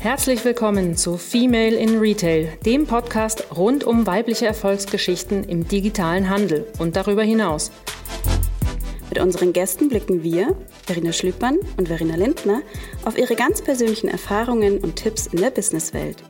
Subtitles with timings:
[0.00, 6.68] Herzlich willkommen zu Female in Retail, dem Podcast rund um weibliche Erfolgsgeschichten im digitalen Handel
[6.78, 7.72] und darüber hinaus.
[9.08, 10.54] Mit unseren Gästen blicken wir,
[10.86, 12.62] Verena Schlüppmann und Verena Lindner,
[13.04, 16.22] auf ihre ganz persönlichen Erfahrungen und Tipps in der Businesswelt.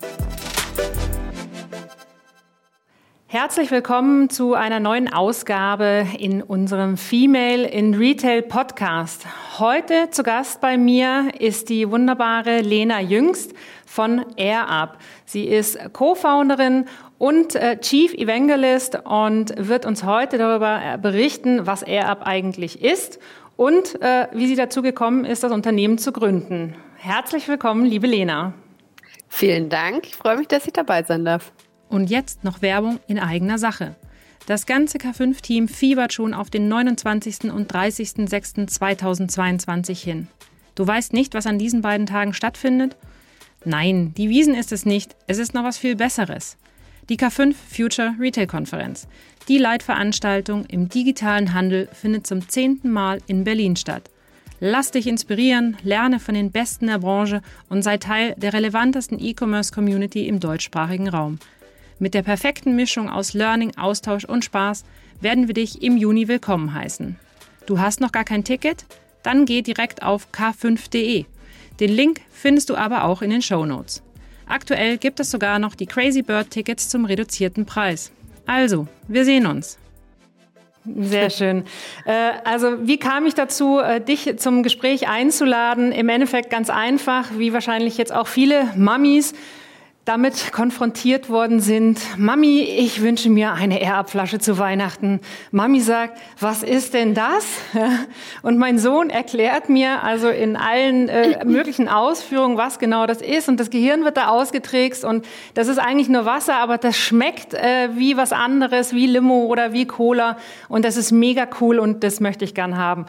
[3.30, 9.27] Herzlich willkommen zu einer neuen Ausgabe in unserem Female in Retail Podcast.
[9.58, 13.52] Heute zu Gast bei mir ist die wunderbare Lena Jüngst
[13.84, 14.96] von AirUp.
[15.27, 16.87] Sie ist Co-Founderin
[17.18, 23.18] und äh, Chief Evangelist und wird uns heute darüber äh, berichten, was AirUp eigentlich ist
[23.59, 26.76] und äh, wie sie dazu gekommen ist, das Unternehmen zu gründen.
[26.96, 28.54] Herzlich willkommen, liebe Lena.
[29.29, 30.06] Vielen Dank.
[30.06, 31.52] Ich freue mich, dass ich dabei sein darf.
[31.88, 33.96] Und jetzt noch Werbung in eigener Sache.
[34.46, 37.52] Das ganze K5-Team fiebert schon auf den 29.
[37.52, 40.29] und 30.06.2022 hin.
[40.74, 42.96] Du weißt nicht, was an diesen beiden Tagen stattfindet?
[43.65, 45.16] Nein, die Wiesen ist es nicht.
[45.27, 46.57] Es ist noch was viel Besseres.
[47.09, 49.09] Die K5 Future Retail Konferenz.
[49.49, 54.10] Die Leitveranstaltung im digitalen Handel findet zum zehnten Mal in Berlin statt.
[54.60, 60.27] Lass dich inspirieren, lerne von den Besten der Branche und sei Teil der relevantesten E-Commerce-Community
[60.27, 61.38] im deutschsprachigen Raum.
[62.01, 64.84] Mit der perfekten Mischung aus Learning, Austausch und Spaß
[65.21, 67.16] werden wir dich im Juni willkommen heißen.
[67.66, 68.84] Du hast noch gar kein Ticket?
[69.25, 71.25] Dann geh direkt auf k5.de.
[71.81, 74.03] Den Link findest du aber auch in den Show Notes.
[74.47, 78.12] Aktuell gibt es sogar noch die Crazy Bird Tickets zum reduzierten Preis.
[78.47, 79.77] Also, wir sehen uns.
[80.97, 81.65] Sehr schön.
[82.06, 85.93] Äh, also wie kam ich dazu, äh, dich zum Gespräch einzuladen?
[85.93, 89.34] Im Endeffekt ganz einfach, wie wahrscheinlich jetzt auch viele Mummies
[90.09, 95.20] damit konfrontiert worden sind, Mami, ich wünsche mir eine Air-Up-Flasche zu Weihnachten.
[95.50, 97.44] Mami sagt, was ist denn das?
[98.42, 103.50] Und mein Sohn erklärt mir also in allen äh, möglichen Ausführungen, was genau das ist.
[103.50, 107.53] Und das Gehirn wird da ausgetrickst und das ist eigentlich nur Wasser, aber das schmeckt
[107.53, 110.38] äh, wie was anderes, wie Limo oder wie Cola.
[110.71, 113.04] Und das ist mega cool und das möchte ich gern haben.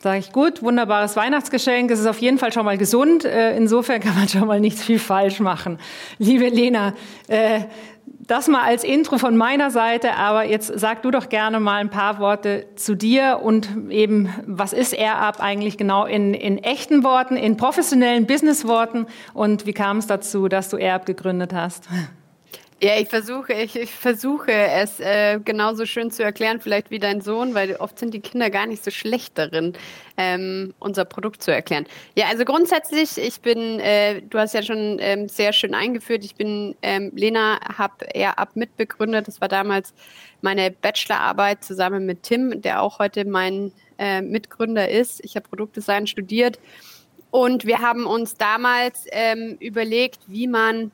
[0.00, 1.90] Sage ich, gut, wunderbares Weihnachtsgeschenk.
[1.90, 3.24] Es ist auf jeden Fall schon mal gesund.
[3.24, 5.78] Äh, insofern kann man schon mal nicht viel falsch machen.
[6.18, 6.94] Liebe Lena,
[7.26, 7.62] äh,
[8.28, 11.90] das mal als Intro von meiner Seite, aber jetzt sag du doch gerne mal ein
[11.90, 17.36] paar Worte zu dir und eben, was ist AirUp eigentlich genau in, in echten Worten,
[17.36, 21.88] in professionellen Businessworten und wie kam es dazu, dass du AirUp gegründet hast?
[22.80, 27.20] Ja, ich versuche, ich, ich versuche es äh, genauso schön zu erklären, vielleicht wie dein
[27.20, 29.72] Sohn, weil oft sind die Kinder gar nicht so schlecht darin,
[30.16, 31.86] ähm, unser Produkt zu erklären.
[32.14, 36.36] Ja, also grundsätzlich, ich bin, äh, du hast ja schon ähm, sehr schön eingeführt, ich
[36.36, 39.26] bin ähm, Lena, habe eher ab mitbegründet.
[39.26, 39.92] Das war damals
[40.40, 45.24] meine Bachelorarbeit zusammen mit Tim, der auch heute mein äh, Mitgründer ist.
[45.24, 46.60] Ich habe Produktdesign studiert
[47.32, 50.92] und wir haben uns damals ähm, überlegt, wie man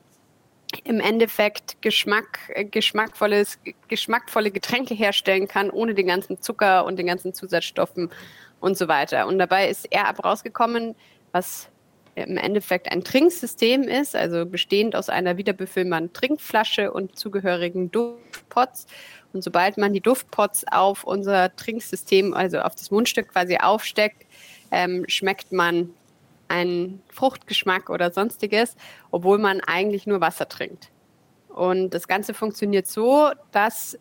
[0.83, 7.07] im Endeffekt Geschmack, äh, geschmackvolles, geschmackvolle Getränke herstellen kann, ohne den ganzen Zucker und den
[7.07, 8.09] ganzen Zusatzstoffen
[8.59, 9.27] und so weiter.
[9.27, 10.95] Und dabei ist AirUp rausgekommen,
[11.31, 11.69] was
[12.15, 18.87] im Endeffekt ein Trinksystem ist, also bestehend aus einer wiederbefüllbaren Trinkflasche und zugehörigen Duftpots.
[19.33, 24.25] Und sobald man die Duftpots auf unser Trinksystem, also auf das Mundstück quasi aufsteckt,
[24.71, 25.93] ähm, schmeckt man
[26.47, 28.75] einen Fruchtgeschmack oder sonstiges,
[29.11, 30.91] obwohl man eigentlich nur Wasser trinkt.
[31.49, 33.97] Und das Ganze funktioniert so, dass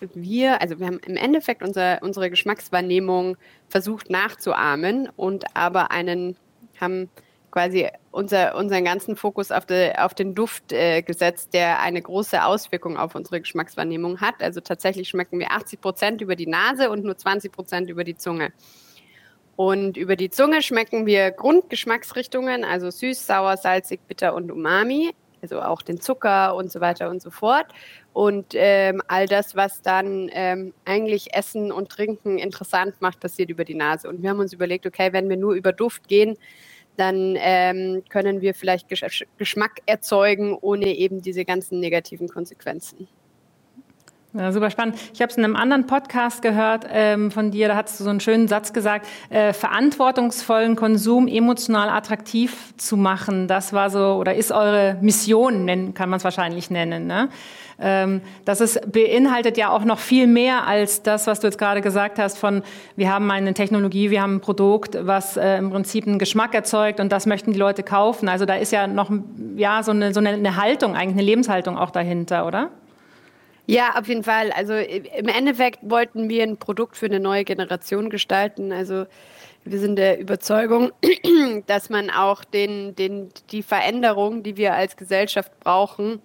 [0.00, 3.36] wir, also wir haben im Endeffekt unser, unsere Geschmackswahrnehmung
[3.68, 6.36] versucht nachzuahmen und aber einen,
[6.80, 7.08] haben
[7.50, 12.44] quasi unser, unseren ganzen Fokus auf, de, auf den Duft äh, gesetzt, der eine große
[12.44, 14.42] Auswirkung auf unsere Geschmackswahrnehmung hat.
[14.42, 18.16] Also tatsächlich schmecken wir 80 Prozent über die Nase und nur 20 Prozent über die
[18.16, 18.52] Zunge.
[19.58, 25.10] Und über die Zunge schmecken wir Grundgeschmacksrichtungen, also süß, sauer, salzig, bitter und umami,
[25.42, 27.66] also auch den Zucker und so weiter und so fort.
[28.12, 33.64] Und ähm, all das, was dann ähm, eigentlich Essen und Trinken interessant macht, passiert über
[33.64, 34.08] die Nase.
[34.08, 36.38] Und wir haben uns überlegt, okay, wenn wir nur über Duft gehen,
[36.96, 38.86] dann ähm, können wir vielleicht
[39.38, 43.08] Geschmack erzeugen, ohne eben diese ganzen negativen Konsequenzen.
[44.34, 44.96] Ja, super spannend.
[45.14, 48.10] Ich habe es in einem anderen Podcast gehört ähm, von dir, da hast du so
[48.10, 53.48] einen schönen Satz gesagt, äh, verantwortungsvollen Konsum emotional attraktiv zu machen.
[53.48, 57.06] Das war so oder ist eure Mission, nennen, kann man es wahrscheinlich nennen.
[57.06, 57.30] Ne?
[57.80, 61.80] Ähm, das ist, beinhaltet ja auch noch viel mehr als das, was du jetzt gerade
[61.80, 62.62] gesagt hast von,
[62.96, 67.00] wir haben eine Technologie, wir haben ein Produkt, was äh, im Prinzip einen Geschmack erzeugt
[67.00, 68.28] und das möchten die Leute kaufen.
[68.28, 69.10] Also da ist ja noch
[69.56, 72.68] ja, so, eine, so eine Haltung, eigentlich eine Lebenshaltung auch dahinter, oder?
[73.70, 74.50] Ja, auf jeden Fall.
[74.52, 78.72] Also im Endeffekt wollten wir ein Produkt für eine neue Generation gestalten.
[78.72, 79.04] Also
[79.62, 80.90] wir sind der Überzeugung,
[81.66, 86.22] dass man auch den, den, die Veränderung, die wir als Gesellschaft brauchen,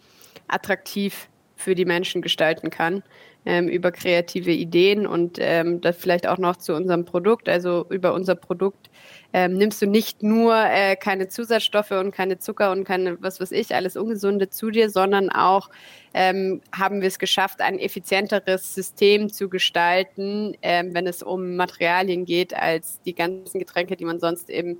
[0.48, 3.04] attraktiv für die Menschen gestalten kann.
[3.45, 7.50] Ähm, über kreative Ideen und ähm, das vielleicht auch noch zu unserem Produkt.
[7.50, 8.90] Also über unser Produkt
[9.34, 13.51] ähm, nimmst du nicht nur äh, keine Zusatzstoffe und keine Zucker und keine, was weiß
[13.51, 15.69] ich, alles Ungesunde zu dir, sondern auch
[16.13, 22.25] ähm, haben wir es geschafft, ein effizienteres System zu gestalten, ähm, wenn es um Materialien
[22.25, 24.80] geht, als die ganzen Getränke, die man sonst eben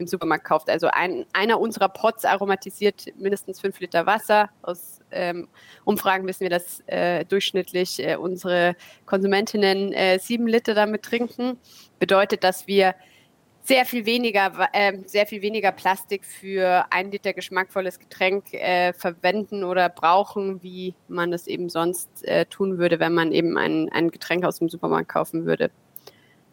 [0.00, 0.68] im Supermarkt kauft.
[0.68, 4.48] Also ein, einer unserer Pots aromatisiert mindestens fünf Liter Wasser.
[4.62, 5.48] Aus ähm,
[5.84, 8.74] Umfragen wissen wir, dass äh, durchschnittlich äh, unsere
[9.06, 11.58] Konsumentinnen äh, sieben Liter damit trinken.
[11.98, 12.94] Bedeutet, dass wir
[13.62, 19.64] sehr viel weniger, äh, sehr viel weniger Plastik für ein Liter geschmackvolles Getränk äh, verwenden
[19.64, 24.10] oder brauchen, wie man es eben sonst äh, tun würde, wenn man eben ein, ein
[24.10, 25.70] Getränk aus dem Supermarkt kaufen würde.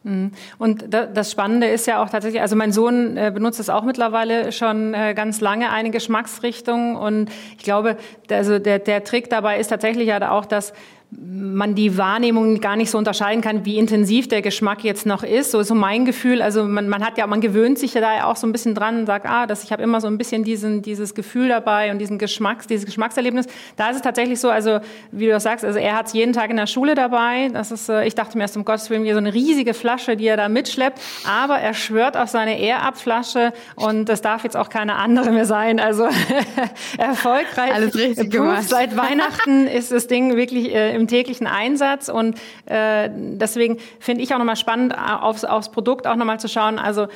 [0.08, 0.32] Mhm.
[0.58, 4.52] Und das Spannende ist ja auch tatsächlich, also mein Sohn äh, benutzt es auch mittlerweile
[4.52, 6.96] schon äh, ganz lange, eine Geschmacksrichtung.
[6.96, 7.98] Und ich glaube,
[8.30, 10.74] also der, der Trick dabei ist tatsächlich ja auch, dass
[11.10, 15.52] man die Wahrnehmung gar nicht so unterscheiden kann, wie intensiv der Geschmack jetzt noch ist.
[15.52, 16.42] So ist so mein Gefühl.
[16.42, 19.00] Also man, man hat ja, man gewöhnt sich ja da auch so ein bisschen dran
[19.00, 22.00] und sagt, ah, das, ich habe immer so ein bisschen diesen, dieses Gefühl dabei und
[22.00, 23.46] diesen Geschmacks, dieses Geschmackserlebnis.
[23.78, 24.80] Da ist es tatsächlich so, also
[25.12, 27.50] wie du das sagst, also er hat es jeden Tag in der Schule dabei.
[27.54, 30.18] Das ist, äh, ich dachte mir erst um Gottes Willen, wie so eine riesige Flasche,
[30.18, 31.00] die er da mitschleppt.
[31.26, 35.80] Aber er schwört auf seine Air-Up-Flasche und das darf jetzt auch keine andere mehr sein.
[35.80, 36.10] Also
[36.98, 37.74] erfolgreich.
[37.74, 38.68] Alles richtig gemacht.
[38.68, 42.10] Seit Weihnachten ist das Ding wirklich äh, im täglichen Einsatz.
[42.10, 46.80] Und äh, deswegen finde ich auch nochmal spannend, aufs, aufs Produkt auch nochmal zu schauen.
[46.80, 47.08] Also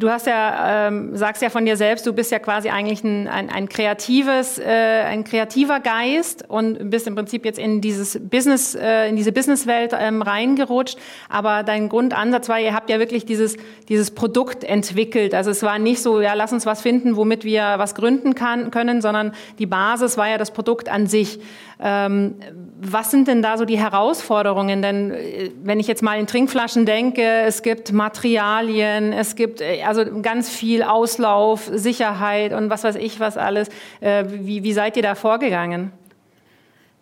[0.00, 3.28] du hast ja, ähm, sagst ja von dir selbst, du bist ja quasi eigentlich ein,
[3.28, 8.74] ein, ein kreatives, äh, ein kreativer Geist und bist im Prinzip jetzt in dieses Business,
[8.74, 10.98] äh, in diese Businesswelt ähm, reingerutscht.
[11.28, 13.56] Aber dein Grundansatz war, ihr habt ja wirklich dieses,
[13.88, 15.34] dieses Produkt entwickelt.
[15.34, 18.70] Also es war nicht so, ja, lass uns was finden, womit wir was gründen kann,
[18.70, 21.40] können, sondern die Basis war ja das Produkt an sich.
[21.82, 22.34] Ähm,
[22.82, 24.82] was sind denn da so die Herausforderungen?
[24.82, 29.82] Denn äh, wenn ich jetzt mal in Trinkflaschen denke, es gibt Materialien, es gibt äh,
[29.82, 33.68] also ganz viel Auslauf, Sicherheit und was weiß ich was alles.
[34.00, 35.92] Äh, wie, wie seid ihr da vorgegangen?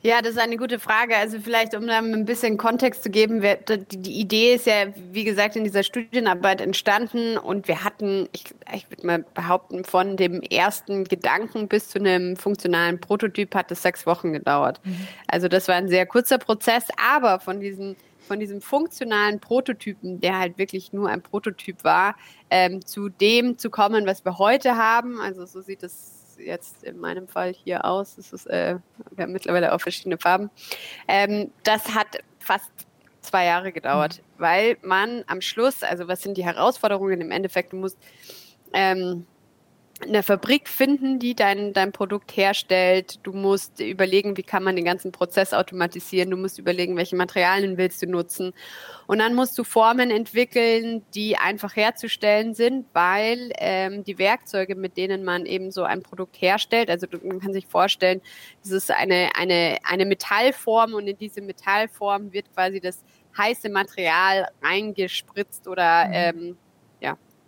[0.03, 1.17] Ja, das ist eine gute Frage.
[1.17, 3.43] Also vielleicht, um da ein bisschen Kontext zu geben,
[3.91, 8.89] die Idee ist ja, wie gesagt, in dieser Studienarbeit entstanden und wir hatten, ich, ich
[8.91, 14.07] würde mal behaupten, von dem ersten Gedanken bis zu einem funktionalen Prototyp hat es sechs
[14.07, 14.81] Wochen gedauert.
[14.85, 15.09] Mhm.
[15.27, 17.97] Also das war ein sehr kurzer Prozess, aber von diesen
[18.29, 22.15] von diesem funktionalen Prototypen, der halt wirklich nur ein Prototyp war,
[22.51, 25.19] ähm, zu dem zu kommen, was wir heute haben.
[25.19, 28.19] Also so sieht es jetzt in meinem Fall hier aus.
[28.19, 28.77] Es ist, äh,
[29.11, 30.51] wir haben mittlerweile auch verschiedene Farben.
[31.07, 32.71] Ähm, das hat fast
[33.21, 34.43] zwei Jahre gedauert, mhm.
[34.43, 37.99] weil man am Schluss, also was sind die Herausforderungen im Endeffekt, du musst
[38.73, 39.27] ähm,
[40.01, 43.19] eine Fabrik finden, die dein, dein Produkt herstellt.
[43.25, 46.31] Du musst überlegen, wie kann man den ganzen Prozess automatisieren.
[46.31, 48.53] Du musst überlegen, welche Materialien willst du nutzen.
[49.07, 54.97] Und dann musst du Formen entwickeln, die einfach herzustellen sind, weil ähm, die Werkzeuge, mit
[54.97, 58.21] denen man eben so ein Produkt herstellt, also man kann sich vorstellen,
[58.63, 63.03] das ist eine, eine, eine Metallform und in diese Metallform wird quasi das
[63.37, 66.13] heiße Material reingespritzt oder mhm.
[66.15, 66.57] ähm,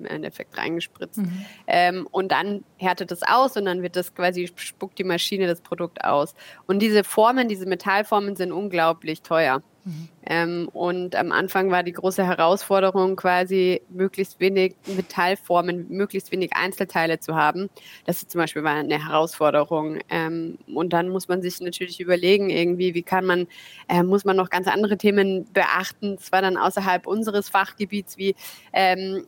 [0.01, 1.19] im Endeffekt reingespritzt.
[1.19, 1.45] Mhm.
[1.67, 5.61] Ähm, und dann härtet es aus und dann wird das quasi, spuckt die Maschine das
[5.61, 6.35] Produkt aus.
[6.67, 9.63] Und diese Formen, diese Metallformen sind unglaublich teuer.
[9.85, 10.09] Mhm.
[10.27, 17.19] Ähm, und am Anfang war die große Herausforderung quasi, möglichst wenig Metallformen, möglichst wenig Einzelteile
[17.21, 17.71] zu haben.
[18.05, 19.99] Das zum Beispiel war eine Herausforderung.
[20.11, 23.47] Ähm, und dann muss man sich natürlich überlegen, irgendwie, wie kann man,
[23.89, 26.17] äh, muss man noch ganz andere Themen beachten.
[26.17, 28.35] Das war dann außerhalb unseres Fachgebiets, wie,
[28.73, 29.25] ähm,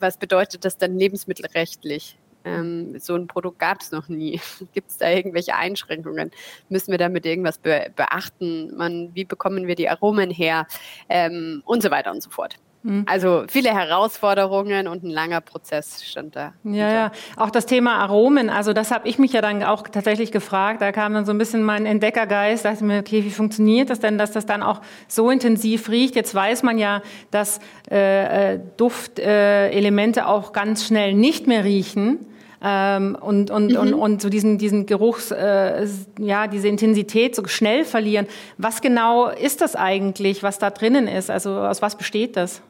[0.00, 2.18] was bedeutet das dann lebensmittelrechtlich?
[2.44, 4.40] Ähm, so ein Produkt gab es noch nie.
[4.74, 6.30] Gibt es da irgendwelche Einschränkungen?
[6.68, 8.76] Müssen wir damit irgendwas be beachten?
[8.76, 10.66] Man, wie bekommen wir die Aromen her?
[11.08, 12.56] Ähm, und so weiter und so fort.
[12.84, 13.04] Hm.
[13.06, 16.52] Also viele Herausforderungen und ein langer Prozess stand da.
[16.64, 17.12] Ja, ja.
[17.36, 20.82] Auch das Thema Aromen, also das habe ich mich ja dann auch tatsächlich gefragt.
[20.82, 24.18] Da kam dann so ein bisschen mein Entdeckergeist, dachte mir, okay, wie funktioniert das denn,
[24.18, 26.16] dass das dann auch so intensiv riecht?
[26.16, 32.26] Jetzt weiß man ja, dass äh Duftelemente äh, auch ganz schnell nicht mehr riechen
[32.64, 33.78] ähm, und, und, mhm.
[33.78, 35.86] und, und so diesen, diesen Geruchs, äh,
[36.18, 38.26] ja, diese Intensität so schnell verlieren.
[38.56, 41.28] Was genau ist das eigentlich, was da drinnen ist?
[41.28, 42.62] Also aus was besteht das?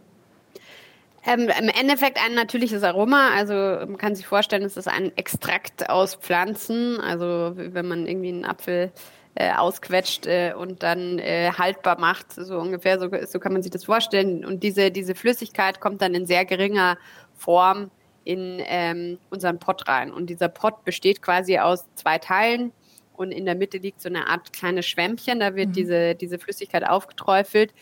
[1.27, 3.31] Ähm, Im Endeffekt ein natürliches Aroma.
[3.37, 6.99] Also man kann sich vorstellen, es ist ein Extrakt aus Pflanzen.
[6.99, 8.93] Also wenn man irgendwie einen Apfel
[9.35, 13.71] äh, ausquetscht äh, und dann äh, haltbar macht, so ungefähr, so, so kann man sich
[13.71, 14.45] das vorstellen.
[14.45, 16.97] Und diese, diese Flüssigkeit kommt dann in sehr geringer
[17.37, 17.91] Form
[18.25, 20.13] in ähm, unseren Pott rein.
[20.13, 22.73] Und dieser Pott besteht quasi aus zwei Teilen
[23.15, 25.73] und in der Mitte liegt so eine Art kleines Schwämmchen, da wird mhm.
[25.73, 27.75] diese, diese Flüssigkeit aufgeträufelt.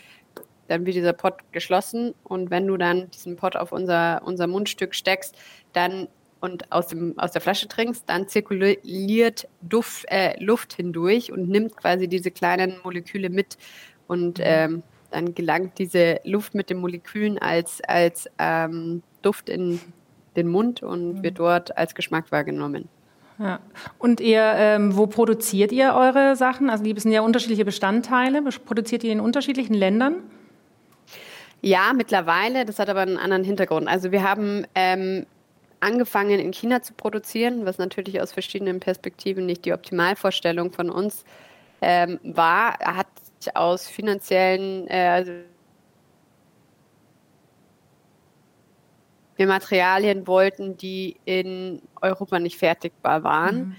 [0.69, 4.95] Dann wird dieser Pott geschlossen und wenn du dann diesen Pott auf unser, unser Mundstück
[4.95, 5.37] steckst,
[5.73, 6.09] dann
[6.41, 11.77] und aus, dem, aus der Flasche trinkst, dann zirkuliert Duft, äh, Luft hindurch und nimmt
[11.77, 13.59] quasi diese kleinen Moleküle mit
[14.07, 14.45] und mhm.
[14.47, 19.81] ähm, dann gelangt diese Luft mit den Molekülen als, als ähm, Duft in
[20.37, 22.89] den Mund und wird dort als Geschmack wahrgenommen.
[23.39, 23.59] Ja.
[23.99, 26.69] Und ihr, ähm, wo produziert ihr eure Sachen?
[26.69, 28.43] Also die sind ja unterschiedliche Bestandteile.
[28.43, 30.17] Produziert ihr in unterschiedlichen Ländern?
[31.63, 32.67] Ja, mittlerweile.
[32.67, 33.89] Das hat aber einen anderen Hintergrund.
[33.89, 35.25] Also wir haben ähm,
[35.81, 41.25] angefangen in China zu produzieren, was natürlich aus verschiedenen Perspektiven nicht die Optimalvorstellung von uns
[41.81, 42.79] ähm, war.
[42.79, 43.09] Hat
[43.55, 45.25] aus finanziellen, äh,
[49.41, 53.57] wir Materialien wollten, die in Europa nicht fertigbar waren.
[53.57, 53.77] Mhm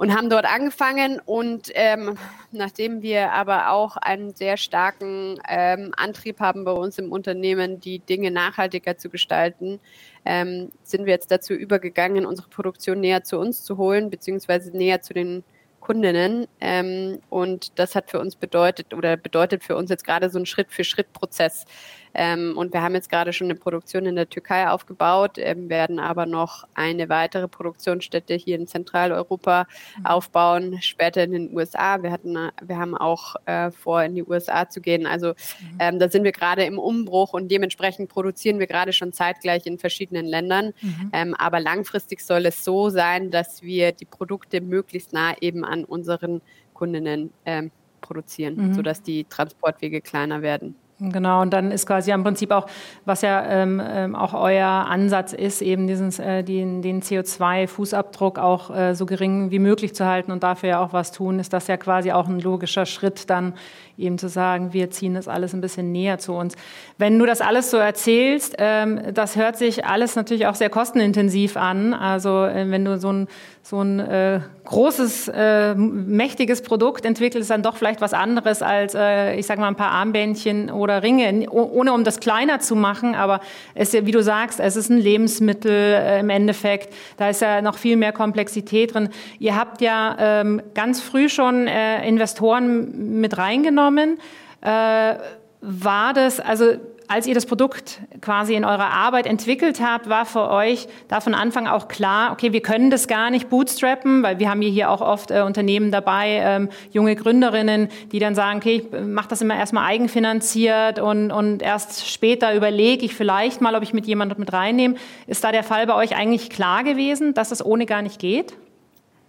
[0.00, 1.20] und haben dort angefangen.
[1.26, 2.16] Und ähm,
[2.52, 7.98] nachdem wir aber auch einen sehr starken ähm, Antrieb haben bei uns im Unternehmen, die
[7.98, 9.78] Dinge nachhaltiger zu gestalten,
[10.24, 15.02] ähm, sind wir jetzt dazu übergegangen, unsere Produktion näher zu uns zu holen, beziehungsweise näher
[15.02, 15.44] zu den
[15.80, 16.46] Kundinnen.
[16.62, 20.46] Ähm, und das hat für uns bedeutet oder bedeutet für uns jetzt gerade so ein
[20.46, 21.66] Schritt-für-Schritt-Prozess.
[22.14, 25.98] Ähm, und wir haben jetzt gerade schon eine Produktion in der Türkei aufgebaut, ähm, werden
[25.98, 29.66] aber noch eine weitere Produktionsstätte hier in Zentraleuropa
[29.98, 30.06] mhm.
[30.06, 32.02] aufbauen, später in den USA.
[32.02, 35.06] Wir hatten, wir haben auch äh, vor, in die USA zu gehen.
[35.06, 35.78] Also mhm.
[35.78, 39.78] ähm, da sind wir gerade im Umbruch und dementsprechend produzieren wir gerade schon zeitgleich in
[39.78, 40.72] verschiedenen Ländern.
[40.80, 41.10] Mhm.
[41.12, 45.84] Ähm, aber langfristig soll es so sein, dass wir die Produkte möglichst nah eben an
[45.84, 46.40] unseren
[46.74, 48.74] Kundinnen ähm, produzieren, mhm.
[48.74, 50.74] sodass die Transportwege kleiner werden.
[51.02, 52.66] Genau, und dann ist quasi im Prinzip auch,
[53.06, 58.74] was ja ähm, ähm, auch euer Ansatz ist, eben diesen, äh, den, den CO2-Fußabdruck auch
[58.74, 61.68] äh, so gering wie möglich zu halten und dafür ja auch was tun, ist das
[61.68, 63.54] ja quasi auch ein logischer Schritt dann
[63.96, 66.54] eben zu sagen, wir ziehen das alles ein bisschen näher zu uns.
[66.98, 71.56] Wenn du das alles so erzählst, ähm, das hört sich alles natürlich auch sehr kostenintensiv
[71.56, 71.94] an.
[71.94, 73.28] Also äh, wenn du so ein,
[73.62, 79.36] so ein äh, großes, äh, mächtiges Produkt entwickelst, dann doch vielleicht was anderes als, äh,
[79.36, 83.14] ich sage mal, ein paar Armbändchen oder Ringe, ohne um das kleiner zu machen.
[83.14, 83.40] Aber
[83.74, 86.94] es, wie du sagst, es ist ein Lebensmittel äh, im Endeffekt.
[87.16, 89.10] Da ist ja noch viel mehr Komplexität drin.
[89.38, 94.18] Ihr habt ja ähm, ganz früh schon äh, Investoren mit reingenommen genommen.
[94.60, 95.16] Äh,
[95.62, 96.72] war das, also
[97.10, 101.34] als ihr das Produkt quasi in eurer Arbeit entwickelt habt, war für euch da von
[101.34, 105.00] Anfang auch klar, okay, wir können das gar nicht bootstrappen, weil wir haben hier auch
[105.00, 109.56] oft äh, Unternehmen dabei, ähm, junge Gründerinnen, die dann sagen, okay, ich mache das immer
[109.56, 114.52] erstmal eigenfinanziert und, und erst später überlege ich vielleicht mal, ob ich mit jemandem mit
[114.52, 114.94] reinnehme.
[115.26, 118.54] Ist da der Fall bei euch eigentlich klar gewesen, dass es ohne gar nicht geht?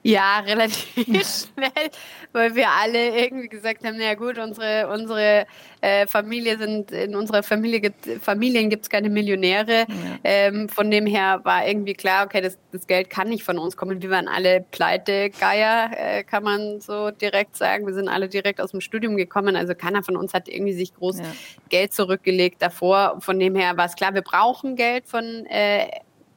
[0.04, 1.90] Ja, relativ schnell,
[2.32, 5.46] weil wir alle irgendwie gesagt haben, na gut, unsere, unsere
[5.82, 9.86] äh, Familie sind, in unserer Familie gibt, Familien gibt es keine Millionäre.
[9.88, 9.88] Ja.
[10.24, 13.78] Ähm, von dem her war irgendwie klar, okay, das, das Geld kann nicht von uns
[13.78, 14.02] kommen.
[14.02, 17.86] Wir waren alle Pleitegeier, äh, kann man so direkt sagen.
[17.86, 19.56] Wir sind alle direkt aus dem Studium gekommen.
[19.56, 21.26] Also keiner von uns hat irgendwie sich groß ja.
[21.70, 23.18] Geld zurückgelegt davor.
[23.20, 25.88] Von dem her war es klar, wir brauchen Geld von äh,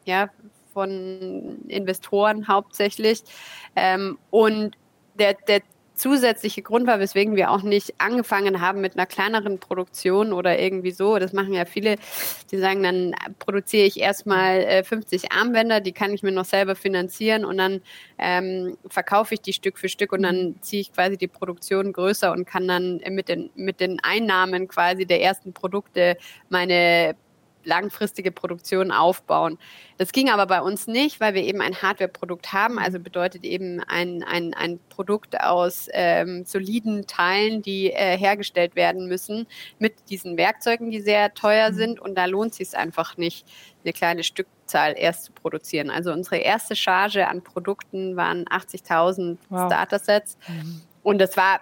[0.05, 0.29] ja,
[0.75, 3.23] von Investoren hauptsächlich.
[3.77, 4.77] Ähm, und
[5.19, 5.63] der, der
[5.95, 10.91] zusätzliche Grund war, weswegen wir auch nicht angefangen haben mit einer kleineren Produktion oder irgendwie
[10.91, 11.19] so.
[11.19, 11.97] Das machen ja viele,
[12.51, 16.75] die sagen, dann produziere ich erstmal äh, 50 Armbänder, die kann ich mir noch selber
[16.75, 17.81] finanzieren und dann
[18.19, 22.33] ähm, verkaufe ich die Stück für Stück und dann ziehe ich quasi die Produktion größer
[22.33, 26.17] und kann dann mit den, mit den Einnahmen quasi der ersten Produkte
[26.49, 27.15] meine
[27.65, 29.59] langfristige Produktion aufbauen.
[29.99, 33.81] Das ging aber bei uns nicht, weil wir eben ein Hardware-Produkt haben, also bedeutet eben
[33.81, 39.47] ein, ein, ein Produkt aus ähm, soliden Teilen, die äh, hergestellt werden müssen
[39.79, 41.75] mit diesen Werkzeugen, die sehr teuer mhm.
[41.75, 43.47] sind und da lohnt es sich einfach nicht,
[43.85, 45.91] eine kleine Stückzahl erst zu produzieren.
[45.91, 49.67] Also unsere erste Charge an Produkten waren 80.000 wow.
[49.67, 50.81] Starter-Sets mhm.
[51.03, 51.61] und das war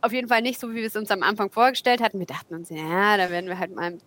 [0.00, 2.18] auf jeden Fall nicht so, wie wir es uns am Anfang vorgestellt hatten.
[2.18, 3.98] Wir dachten uns, ja, da werden wir halt mal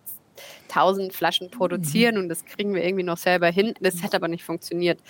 [0.68, 2.22] 1000 Flaschen produzieren mhm.
[2.22, 3.74] und das kriegen wir irgendwie noch selber hin.
[3.80, 5.00] Das hat aber nicht funktioniert.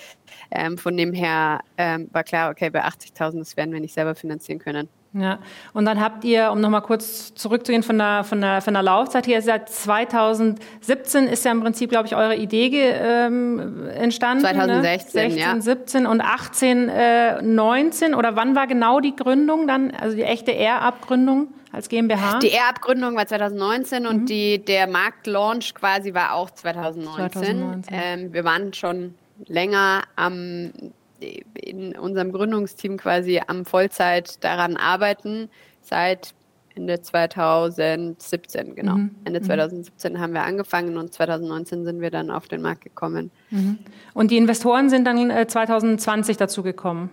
[0.50, 4.14] Ähm, von dem her ähm, war klar, okay, bei 80.000, das werden wir nicht selber
[4.14, 4.88] finanzieren können.
[5.14, 5.40] Ja,
[5.74, 9.26] und dann habt ihr, um nochmal kurz zurückzugehen von der, von, der, von der Laufzeit
[9.26, 14.42] hier, seit 2017 ist ja im Prinzip, glaube ich, eure Idee ähm, entstanden.
[14.42, 15.30] 2016, ne?
[15.30, 15.60] 16, ja.
[15.60, 20.54] 17 und 18, äh, 19 oder wann war genau die Gründung dann, also die echte
[20.54, 22.38] R-Abgründung als GmbH?
[22.38, 24.08] Die R-Abgründung war 2019 mhm.
[24.08, 27.32] und die, der Marktlaunch quasi war auch 2019.
[27.32, 27.84] 2019.
[28.02, 29.14] Ähm, wir waren schon
[29.46, 30.72] länger am
[31.22, 35.48] in unserem Gründungsteam quasi am Vollzeit daran arbeiten,
[35.80, 36.34] seit
[36.74, 38.96] Ende 2017, genau.
[38.96, 39.10] Mhm.
[39.24, 40.20] Ende 2017 mhm.
[40.20, 43.30] haben wir angefangen und 2019 sind wir dann auf den Markt gekommen.
[43.50, 43.78] Mhm.
[44.14, 47.10] Und die Investoren sind dann 2020 dazu gekommen?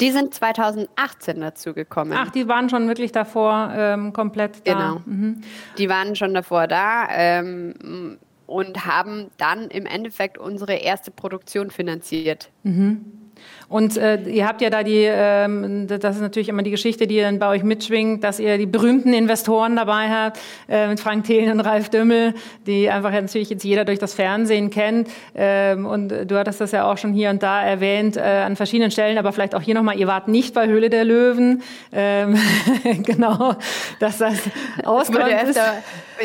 [0.00, 2.12] Die sind 2018 dazu gekommen.
[2.14, 4.72] Ach, die waren schon wirklich davor ähm, komplett da.
[4.72, 5.02] Genau.
[5.06, 5.40] Mhm.
[5.76, 7.08] Die waren schon davor da.
[7.10, 8.18] Ähm,
[8.48, 12.50] und haben dann im Endeffekt unsere erste Produktion finanziert.
[12.62, 13.27] Mhm.
[13.68, 17.20] Und äh, ihr habt ja da die, ähm, das ist natürlich immer die Geschichte, die
[17.20, 21.52] dann bei euch mitschwingt, dass ihr die berühmten Investoren dabei habt, äh, mit Frank Thelen
[21.52, 22.34] und Ralf Dümmel,
[22.66, 25.08] die einfach natürlich jetzt jeder durch das Fernsehen kennt.
[25.34, 28.90] Ähm, und du hattest das ja auch schon hier und da erwähnt, äh, an verschiedenen
[28.90, 31.62] Stellen, aber vielleicht auch hier nochmal, ihr wart nicht bei Höhle der Löwen.
[31.92, 32.38] Ähm,
[33.04, 33.54] genau,
[34.00, 34.38] dass das
[34.84, 35.60] ausgeräumt ist.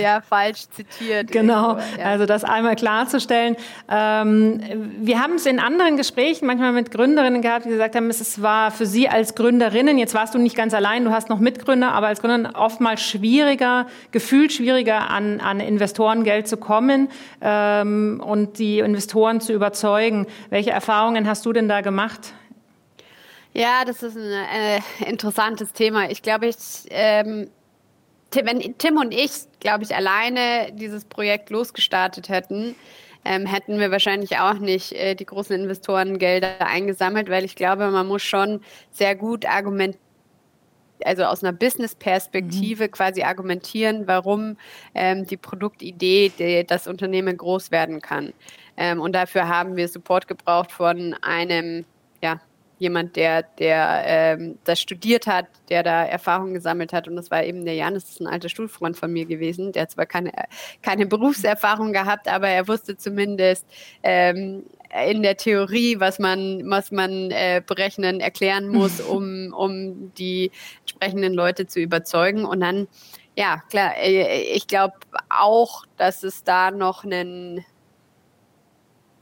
[0.02, 1.32] Ja, falsch zitiert.
[1.32, 2.06] Genau, irgendwo, ja.
[2.06, 3.56] also das einmal klarzustellen.
[3.88, 4.60] Ähm,
[5.02, 8.42] wir haben es in anderen Gesprächen manchmal mit Gründerinnen Gründerinnen gehabt, die gesagt haben, es
[8.42, 11.92] war für sie als Gründerinnen, jetzt warst du nicht ganz allein, du hast noch Mitgründer,
[11.92, 17.10] aber als Gründerin oftmals schwieriger, gefühlt schwieriger an, an Investorengeld zu kommen
[17.42, 20.28] ähm, und die Investoren zu überzeugen.
[20.50, 22.34] Welche Erfahrungen hast du denn da gemacht?
[23.52, 26.10] Ja, das ist ein äh, interessantes Thema.
[26.10, 26.56] Ich glaube, ich,
[26.90, 27.50] ähm,
[28.32, 32.76] wenn Tim und ich, glaube ich, alleine dieses Projekt losgestartet hätten,
[33.26, 38.08] ähm, hätten wir wahrscheinlich auch nicht äh, die großen Investorengelder eingesammelt, weil ich glaube, man
[38.08, 38.62] muss schon
[38.92, 40.00] sehr gut argumentieren
[41.06, 42.92] also aus einer Business-Perspektive mhm.
[42.92, 44.58] quasi argumentieren, warum
[44.96, 48.34] ähm, die Produktidee, die, das Unternehmen groß werden kann.
[48.78, 51.86] Ähm, und dafür haben wir Support gebraucht von einem
[52.22, 52.40] ja,
[52.84, 57.08] jemand, der, der ähm, das studiert hat, der da Erfahrung gesammelt hat.
[57.08, 59.72] Und das war eben der Jan, das ist ein alter Schulfreund von mir gewesen.
[59.72, 60.32] Der hat zwar keine,
[60.82, 63.66] keine Berufserfahrung gehabt, aber er wusste zumindest
[64.04, 64.66] ähm,
[65.08, 71.34] in der Theorie, was man, was man äh, berechnen, erklären muss, um, um die entsprechenden
[71.34, 72.46] Leute zu überzeugen.
[72.46, 72.88] Und dann,
[73.36, 74.96] ja, klar, äh, ich glaube
[75.30, 77.66] auch, dass es da noch einen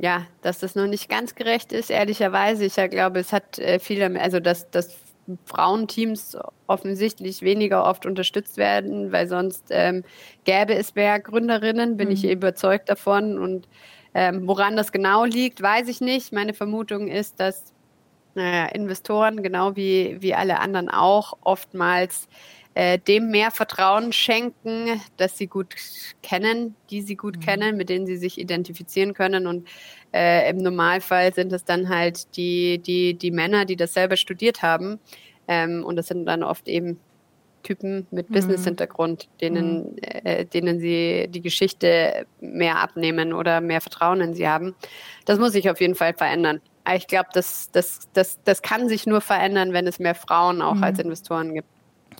[0.01, 2.65] ja, dass das noch nicht ganz gerecht ist, ehrlicherweise.
[2.65, 4.97] Ich glaube, es hat äh, viele, also dass, dass
[5.45, 10.03] Frauenteams offensichtlich weniger oft unterstützt werden, weil sonst ähm,
[10.43, 12.15] gäbe es mehr Gründerinnen, bin mhm.
[12.15, 13.37] ich überzeugt davon.
[13.37, 13.67] Und
[14.15, 16.33] ähm, woran das genau liegt, weiß ich nicht.
[16.33, 17.71] Meine Vermutung ist, dass
[18.33, 22.27] naja, Investoren, genau wie, wie alle anderen auch, oftmals
[22.73, 25.75] äh, dem mehr Vertrauen schenken, dass sie gut
[26.23, 27.41] kennen, die sie gut mhm.
[27.41, 29.47] kennen, mit denen sie sich identifizieren können.
[29.47, 29.67] Und
[30.13, 34.61] äh, im Normalfall sind es dann halt die, die, die Männer, die das selber studiert
[34.61, 34.99] haben.
[35.47, 36.99] Ähm, und das sind dann oft eben
[37.63, 38.33] Typen mit mhm.
[38.33, 39.97] Business-Hintergrund, denen, mhm.
[40.01, 44.75] äh, denen sie die Geschichte mehr abnehmen oder mehr Vertrauen in sie haben.
[45.25, 46.61] Das muss sich auf jeden Fall verändern.
[46.95, 50.75] Ich glaube, das, das, das, das kann sich nur verändern, wenn es mehr Frauen auch
[50.75, 50.83] mhm.
[50.83, 51.67] als Investoren gibt.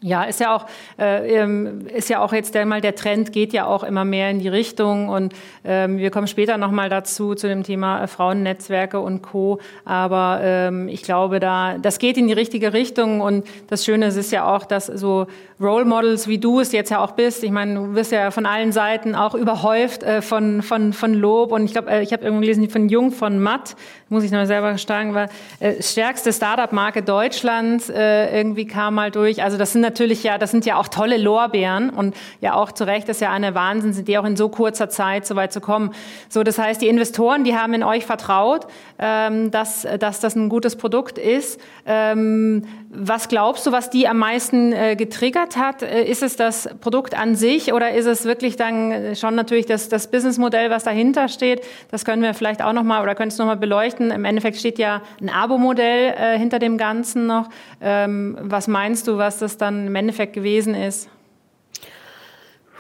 [0.04, 0.66] Ja, ist ja auch,
[0.98, 4.40] äh, ähm, ist ja auch jetzt einmal der Trend geht ja auch immer mehr in
[4.40, 5.32] die Richtung und
[5.64, 9.60] ähm, wir kommen später nochmal dazu zu dem Thema äh, Frauennetzwerke und Co.
[9.86, 14.32] Aber ähm, ich glaube, da das geht in die richtige Richtung und das Schöne ist
[14.32, 15.28] ja auch, dass so
[15.60, 17.44] Role Models wie du es jetzt ja auch bist.
[17.44, 21.52] Ich meine, du wirst ja von allen Seiten auch überhäuft äh, von von von Lob
[21.52, 23.76] und ich glaube, äh, ich habe irgendwo gelesen von Jung von Matt,
[24.10, 29.44] muss ich noch selber sagen, war äh, stärkste Startup-Marke Deutschlands äh, irgendwie kam mal durch.
[29.44, 32.86] Also das sind natürlich ja, das sind ja auch tolle Lorbeeren und ja auch zu
[32.88, 35.94] Recht ist ja eine Wahnsinn, die auch in so kurzer Zeit so weit zu kommen.
[36.30, 38.68] So, das heißt, die Investoren, die haben in euch vertraut,
[39.00, 41.60] ähm, dass, dass das ein gutes Produkt ist.
[41.86, 45.82] Ähm, was glaubst du, was die am meisten äh, getriggert hat?
[45.82, 49.88] Äh, ist es das Produkt an sich oder ist es wirklich dann schon natürlich das,
[49.88, 51.62] das Businessmodell, was dahinter steht?
[51.90, 54.12] Das können wir vielleicht auch nochmal oder könntest du nochmal beleuchten.
[54.12, 57.50] Im Endeffekt steht ja ein Abo-Modell äh, hinter dem Ganzen noch.
[57.80, 61.10] Ähm, was meinst du, was das dann im Endeffekt gewesen ist?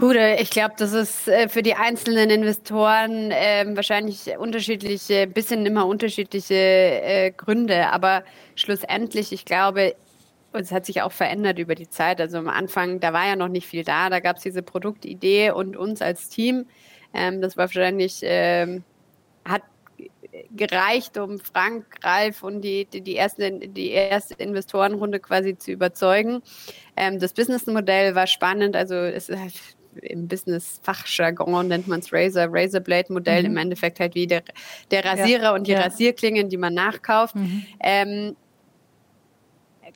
[0.02, 5.86] Hude, ich glaube, das ist äh, für die einzelnen Investoren äh, wahrscheinlich unterschiedliche, bisschen immer
[5.86, 7.92] unterschiedliche äh, Gründe.
[7.92, 8.24] Aber
[8.56, 9.96] schlussendlich, ich glaube,
[10.54, 12.20] es hat sich auch verändert über die Zeit.
[12.20, 14.10] Also am Anfang, da war ja noch nicht viel da.
[14.10, 16.66] Da gab es diese Produktidee und uns als Team.
[17.14, 18.84] Ähm, das war wahrscheinlich, ähm,
[19.46, 19.62] hat
[20.50, 26.42] gereicht, um Frank, Ralf und die, die, die, erste, die erste Investorenrunde quasi zu überzeugen.
[26.98, 29.30] Ähm, das Businessmodell war spannend, also es
[30.02, 33.52] im Business-Fachjargon nennt man es Razor, Razorblade-Modell, mhm.
[33.52, 34.44] im Endeffekt halt wie der,
[34.92, 35.56] der Rasierer ja.
[35.56, 35.82] und die ja.
[35.82, 37.36] Rasierklingen, die man nachkauft.
[37.36, 37.66] Mhm.
[37.80, 38.36] Ähm,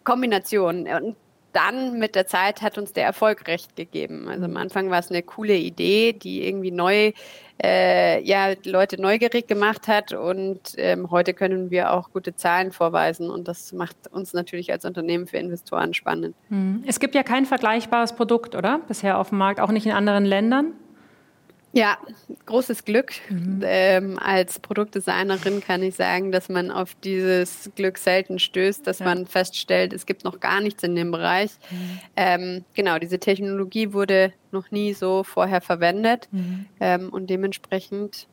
[0.03, 0.87] Kombination.
[0.87, 1.15] Und
[1.55, 4.27] dann mit der Zeit hat uns der Erfolg recht gegeben.
[4.27, 4.57] Also am.
[4.57, 7.11] Anfang war es eine coole Idee, die irgendwie neu,
[7.63, 13.29] äh, ja, Leute neugierig gemacht hat und ähm, heute können wir auch gute Zahlen vorweisen
[13.29, 16.35] und das macht uns natürlich als Unternehmen für Investoren spannend.
[16.49, 16.83] Mhm.
[16.85, 18.79] Es gibt ja kein vergleichbares Produkt, oder?
[18.87, 20.73] Bisher auf dem Markt, auch nicht in anderen Ländern?
[21.75, 21.97] Ja,
[22.45, 23.11] großes Glück.
[23.29, 23.59] Mhm.
[23.61, 29.05] Ähm, als Produktdesignerin kann ich sagen, dass man auf dieses Glück selten stößt, dass ja.
[29.05, 31.51] man feststellt, es gibt noch gar nichts in dem Bereich.
[31.69, 31.99] Mhm.
[32.15, 36.65] Ähm, genau, diese Technologie wurde noch nie so vorher verwendet mhm.
[36.79, 38.29] ähm, und dementsprechend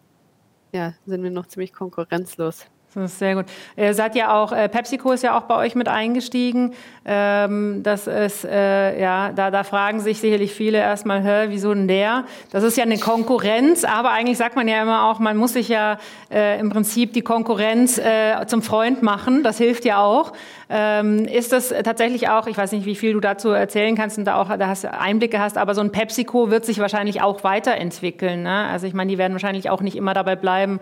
[0.72, 2.66] ja, sind wir noch ziemlich konkurrenzlos.
[2.94, 3.46] Das ist sehr gut.
[3.74, 6.74] Ihr seid ja auch, äh, PepsiCo ist ja auch bei euch mit eingestiegen.
[7.06, 11.88] Ähm, das ist, äh, ja, da, da fragen sich sicherlich viele erstmal, hä, wieso denn
[11.88, 12.24] der?
[12.50, 15.68] Das ist ja eine Konkurrenz, aber eigentlich sagt man ja immer auch, man muss sich
[15.68, 15.96] ja
[16.30, 19.42] äh, im Prinzip die Konkurrenz äh, zum Freund machen.
[19.42, 20.34] Das hilft ja auch.
[20.68, 24.26] Ähm, ist das tatsächlich auch, ich weiß nicht, wie viel du dazu erzählen kannst und
[24.26, 28.42] da auch da hast Einblicke hast, aber so ein PepsiCo wird sich wahrscheinlich auch weiterentwickeln.
[28.42, 28.66] Ne?
[28.66, 30.78] Also ich meine, die werden wahrscheinlich auch nicht immer dabei bleiben,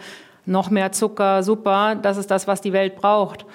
[0.50, 3.46] noch mehr Zucker, super, das ist das, was die Welt braucht.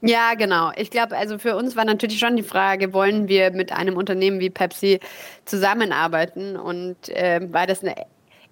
[0.00, 0.70] Ja, genau.
[0.76, 4.38] Ich glaube, also für uns war natürlich schon die Frage, wollen wir mit einem Unternehmen
[4.38, 5.00] wie Pepsi
[5.44, 6.56] zusammenarbeiten?
[6.56, 7.96] Und äh, war das eine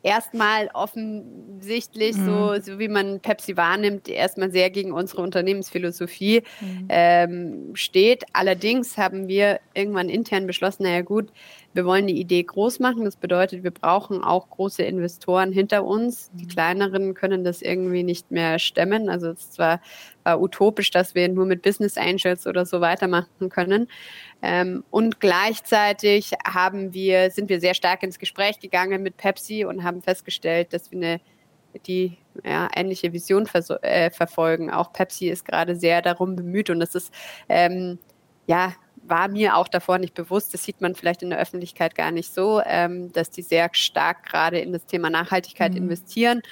[0.06, 2.26] erstmal offensichtlich, mhm.
[2.26, 6.86] so, so wie man Pepsi wahrnimmt, erstmal sehr gegen unsere Unternehmensphilosophie mhm.
[6.88, 8.24] ähm, steht.
[8.32, 11.30] Allerdings haben wir irgendwann intern beschlossen, naja gut,
[11.76, 13.04] wir wollen die Idee groß machen.
[13.04, 16.30] Das bedeutet, wir brauchen auch große Investoren hinter uns.
[16.34, 16.48] Die mhm.
[16.48, 19.08] kleineren können das irgendwie nicht mehr stemmen.
[19.08, 19.80] Also es war,
[20.24, 23.88] war utopisch, dass wir nur mit Business Angels oder so weitermachen können.
[24.42, 29.84] Ähm, und gleichzeitig haben wir, sind wir sehr stark ins Gespräch gegangen mit Pepsi und
[29.84, 31.20] haben festgestellt, dass wir eine
[31.86, 33.46] die ja, ähnliche Vision
[33.82, 34.70] äh, verfolgen.
[34.70, 37.12] Auch Pepsi ist gerade sehr darum bemüht und das ist
[37.50, 37.98] ähm,
[38.46, 38.72] ja
[39.08, 42.32] war mir auch davor nicht bewusst, das sieht man vielleicht in der Öffentlichkeit gar nicht
[42.32, 45.78] so, ähm, dass die sehr stark gerade in das Thema Nachhaltigkeit mhm.
[45.78, 46.42] investieren.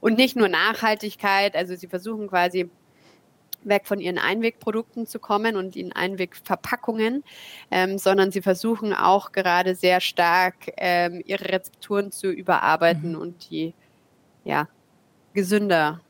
[0.00, 2.70] Und nicht nur Nachhaltigkeit, also sie versuchen quasi
[3.66, 7.24] weg von ihren Einwegprodukten zu kommen und in Einwegverpackungen,
[7.70, 13.20] ähm, sondern sie versuchen auch gerade sehr stark ähm, ihre Rezepturen zu überarbeiten mhm.
[13.20, 13.74] und die
[14.44, 14.68] ja,
[15.34, 16.00] gesünder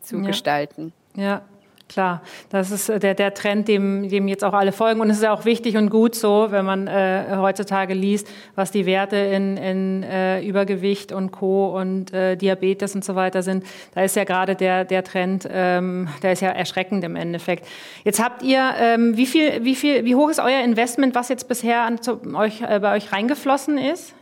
[0.00, 0.26] zu ja.
[0.26, 0.92] gestalten.
[1.14, 1.44] Ja,
[1.90, 5.00] Klar, das ist äh, der, der Trend, dem, dem jetzt auch alle folgen.
[5.00, 8.70] Und es ist ja auch wichtig und gut so, wenn man äh, heutzutage liest, was
[8.70, 11.76] die Werte in, in äh, Übergewicht und Co.
[11.76, 13.64] und äh, Diabetes und so weiter sind.
[13.92, 17.66] Da ist ja gerade der, der Trend, ähm, der ist ja erschreckend im Endeffekt.
[18.04, 21.48] Jetzt habt ihr, ähm, wie viel, wie viel, wie hoch ist euer Investment, was jetzt
[21.48, 24.14] bisher an, zu, euch, äh, bei euch reingeflossen ist?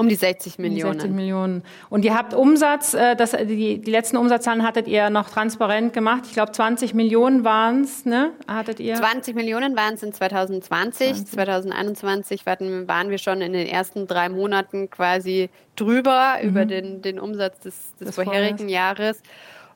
[0.00, 0.94] Um die 60 Millionen.
[0.94, 1.62] 60 Millionen.
[1.90, 6.22] Und ihr habt Umsatz, äh, das, die, die letzten Umsatzzahlen hattet ihr noch transparent gemacht.
[6.24, 8.32] Ich glaube, 20 Millionen waren es, ne?
[8.48, 8.94] Hattet ihr?
[8.94, 11.08] 20 Millionen waren es in 2020.
[11.08, 11.26] 20.
[11.26, 16.48] 2021 waren, waren wir schon in den ersten drei Monaten quasi drüber mhm.
[16.48, 19.18] über den, den Umsatz des, des, des vorherigen Vorjahres.
[19.18, 19.22] Jahres.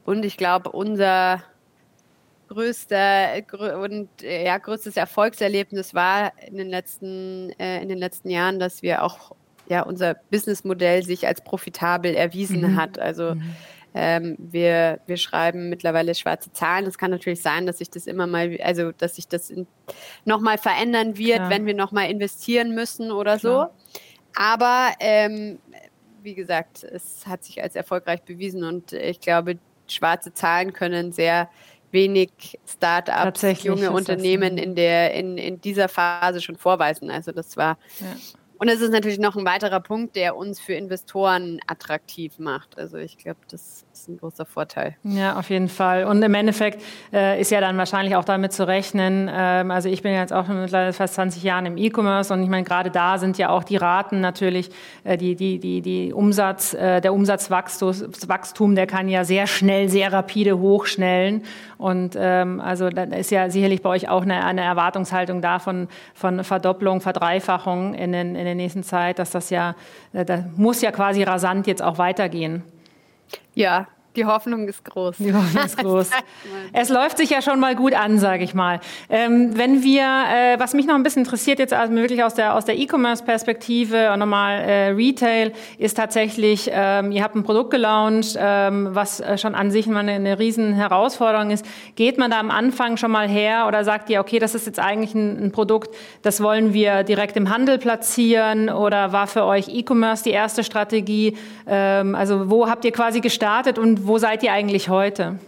[0.07, 1.43] Und ich glaube, unser
[2.49, 3.43] größter
[3.79, 9.03] und ja, größtes Erfolgserlebnis war in den letzten äh, in den letzten Jahren, dass wir
[9.03, 9.33] auch
[9.69, 12.77] ja, unser Businessmodell sich als profitabel erwiesen mhm.
[12.77, 12.99] hat.
[12.99, 13.43] Also mhm.
[13.95, 16.87] ähm, wir, wir schreiben mittlerweile schwarze Zahlen.
[16.87, 19.53] Es kann natürlich sein, dass sich das immer mal, also dass sich das
[20.25, 21.51] nochmal verändern wird, Klar.
[21.51, 23.73] wenn wir nochmal investieren müssen oder Klar.
[23.79, 24.01] so.
[24.37, 25.59] Aber ähm,
[26.23, 31.49] wie gesagt, es hat sich als erfolgreich bewiesen und ich glaube, schwarze Zahlen können sehr
[31.93, 37.11] wenig Start-ups, junge Unternehmen in der in, in dieser Phase schon vorweisen.
[37.11, 38.07] Also das war ja.
[38.65, 42.79] Und es ist natürlich noch ein weiterer Punkt, der uns für Investoren attraktiv macht.
[42.79, 44.97] Also ich glaube, das ist ein großer Vorteil.
[45.05, 46.05] Ja, auf jeden Fall.
[46.05, 49.31] Und im Endeffekt äh, ist ja dann wahrscheinlich auch damit zu rechnen.
[49.33, 52.49] Ähm, also ich bin jetzt auch schon mittlerweile fast 20 Jahren im E-Commerce und ich
[52.49, 54.71] meine, gerade da sind ja auch die Raten natürlich,
[55.05, 60.13] äh, die, die, die, die Umsatz, äh, der Umsatzwachstum, der kann ja sehr schnell, sehr
[60.13, 61.45] rapide hochschnellen.
[61.79, 65.87] Und ähm, also da ist ja sicherlich bei euch auch eine, eine Erwartungshaltung da von,
[66.15, 69.77] von Verdopplung, Verdreifachung in, den, in der nächsten Zeit, dass das ja,
[70.13, 72.65] äh, da muss ja quasi rasant jetzt auch weitergehen.
[73.55, 75.17] Ja, Die Hoffnung ist groß.
[75.19, 76.11] Die Hoffnung ist groß.
[76.73, 78.79] es läuft sich ja schon mal gut an, sage ich mal.
[79.11, 82.55] Ähm, wenn wir, äh, was mich noch ein bisschen interessiert jetzt also wirklich aus der
[82.55, 88.37] aus der E-Commerce-Perspektive und nochmal äh, Retail, ist tatsächlich, ähm, ihr habt ein Produkt gelauncht,
[88.39, 91.67] ähm, was äh, schon an sich mal eine, eine riesen Herausforderung ist.
[91.97, 94.79] Geht man da am Anfang schon mal her oder sagt ihr, okay, das ist jetzt
[94.79, 99.69] eigentlich ein, ein Produkt, das wollen wir direkt im Handel platzieren oder war für euch
[99.69, 101.37] E-Commerce die erste Strategie?
[101.67, 105.39] Ähm, also wo habt ihr quasi gestartet und wo seid ihr eigentlich heute?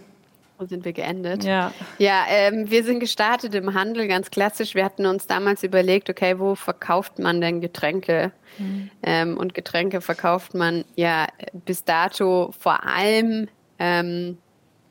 [0.57, 1.43] Wo sind wir geendet?
[1.43, 4.73] Ja, ja ähm, wir sind gestartet im Handel, ganz klassisch.
[4.73, 8.31] Wir hatten uns damals überlegt, okay, wo verkauft man denn Getränke?
[8.57, 8.89] Mhm.
[9.03, 14.39] Ähm, und Getränke verkauft man ja bis dato vor allem ähm,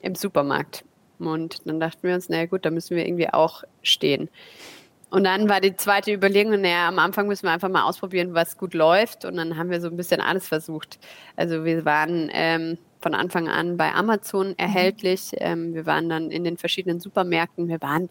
[0.00, 0.84] im Supermarkt.
[1.18, 4.28] Und dann dachten wir uns, naja gut, da müssen wir irgendwie auch stehen.
[5.10, 8.56] Und dann war die zweite Überlegung, naja, am Anfang müssen wir einfach mal ausprobieren, was
[8.56, 9.24] gut läuft.
[9.24, 10.98] Und dann haben wir so ein bisschen alles versucht.
[11.36, 14.54] Also wir waren ähm, von Anfang an bei Amazon mhm.
[14.56, 15.30] erhältlich.
[15.34, 17.68] Ähm, wir waren dann in den verschiedenen Supermärkten.
[17.68, 18.10] Wir waren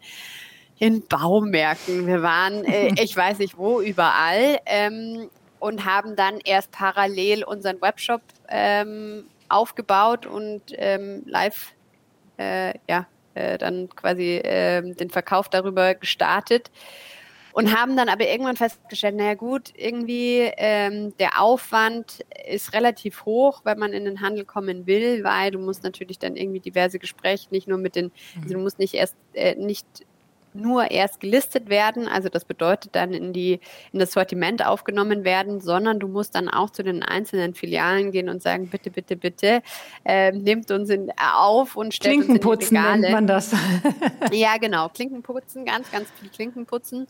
[0.78, 2.06] in Baumärkten.
[2.06, 4.58] Wir waren, äh, ich weiß nicht wo, überall.
[4.64, 5.28] Ähm,
[5.58, 11.74] und haben dann erst parallel unseren Webshop ähm, aufgebaut und ähm, live,
[12.38, 16.70] äh, ja, äh, dann quasi äh, den Verkauf darüber gestartet
[17.56, 23.62] und haben dann aber irgendwann festgestellt, naja gut, irgendwie ähm, der Aufwand ist relativ hoch,
[23.64, 27.48] wenn man in den Handel kommen will, weil du musst natürlich dann irgendwie diverse Gespräche,
[27.50, 29.86] nicht nur mit den, also du musst nicht erst äh, nicht
[30.52, 33.60] nur erst gelistet werden, also das bedeutet dann in die
[33.92, 38.28] in das Sortiment aufgenommen werden, sondern du musst dann auch zu den einzelnen Filialen gehen
[38.28, 39.62] und sagen, bitte, bitte, bitte,
[40.04, 43.00] äh, nimmt uns in, auf und stellt uns in die Regale.
[43.00, 43.54] nennt man das.
[44.30, 47.06] ja, genau, Klinkenputzen, ganz, ganz viel Klinkenputzen.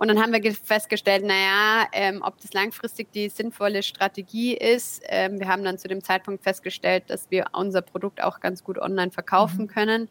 [0.00, 5.02] Und dann haben wir festgestellt, naja, ähm, ob das langfristig die sinnvolle Strategie ist.
[5.10, 8.78] Ähm, wir haben dann zu dem Zeitpunkt festgestellt, dass wir unser Produkt auch ganz gut
[8.78, 9.68] online verkaufen mhm.
[9.68, 10.08] können.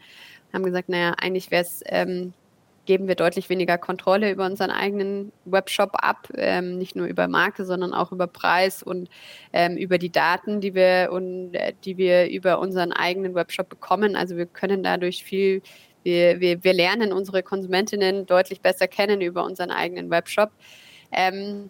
[0.54, 2.34] Haben gesagt, naja, eigentlich wäre es ähm,
[2.86, 7.64] geben wir deutlich weniger Kontrolle über unseren eigenen Webshop ab, ähm, nicht nur über Marke,
[7.64, 9.10] sondern auch über Preis und
[9.54, 14.16] ähm, über die Daten, die wir und äh, die wir über unseren eigenen Webshop bekommen.
[14.16, 15.62] Also wir können dadurch viel,
[16.10, 20.50] wir, wir, wir lernen unsere Konsumentinnen deutlich besser kennen über unseren eigenen Webshop.
[21.12, 21.70] Ähm,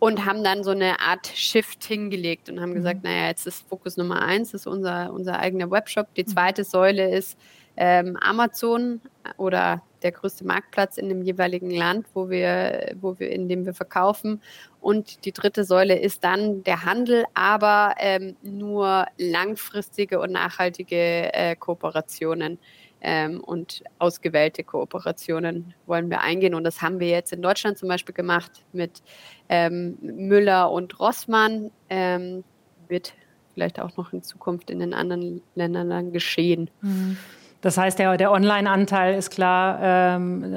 [0.00, 3.10] und haben dann so eine Art Shift hingelegt und haben gesagt, mhm.
[3.10, 6.12] naja, jetzt ist Fokus Nummer eins, ist unser, unser eigener Webshop.
[6.14, 6.28] Die mhm.
[6.28, 7.38] zweite Säule ist
[7.76, 9.00] ähm, Amazon
[9.36, 13.74] oder der größte Marktplatz in dem jeweiligen Land, wo wir, wo wir, in dem wir
[13.74, 14.40] verkaufen.
[14.80, 21.54] Und die dritte Säule ist dann der Handel, aber ähm, nur langfristige und nachhaltige äh,
[21.56, 22.58] Kooperationen
[23.00, 26.54] ähm, und ausgewählte Kooperationen wollen wir eingehen.
[26.54, 29.02] Und das haben wir jetzt in Deutschland zum Beispiel gemacht mit
[29.48, 31.70] ähm, Müller und Rossmann.
[31.88, 32.44] Ähm,
[32.88, 33.14] wird
[33.54, 36.70] vielleicht auch noch in Zukunft in den anderen Ländern dann geschehen.
[36.82, 37.16] Mhm.
[37.62, 40.54] Das heißt, der, der Online-Anteil ist klar ähm,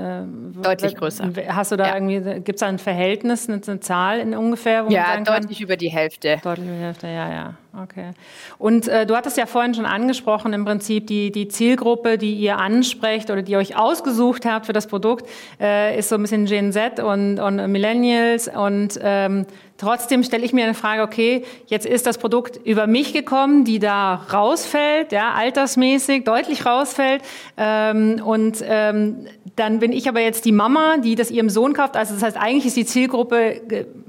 [0.56, 1.30] äh, deutlich größer.
[1.50, 1.96] Hast du da ja.
[1.96, 4.86] irgendwie, gibt es da ein Verhältnis, eine, eine Zahl in ungefähr?
[4.90, 5.66] ja, deutlich kann?
[5.66, 6.40] über die Hälfte.
[6.42, 7.54] Deutlich über die Hälfte, ja, ja.
[7.82, 8.12] Okay.
[8.60, 12.60] Und äh, du hattest ja vorhin schon angesprochen, im Prinzip die, die Zielgruppe, die ihr
[12.60, 15.28] ansprecht oder die ihr euch ausgesucht habt für das Produkt,
[15.60, 18.48] äh, ist so ein bisschen Gen Z und, und Millennials.
[18.48, 19.48] Und ähm,
[19.80, 23.80] trotzdem stelle ich mir eine Frage, okay, jetzt ist das Produkt über mich gekommen, die
[23.80, 27.24] da rausfällt, ja, altersmäßig deutlich rausfällt.
[27.58, 31.96] Ähm, und ähm, dann bin ich aber jetzt die Mama, die das ihrem Sohn kauft.
[31.96, 33.62] Also das heißt, eigentlich ist die Zielgruppe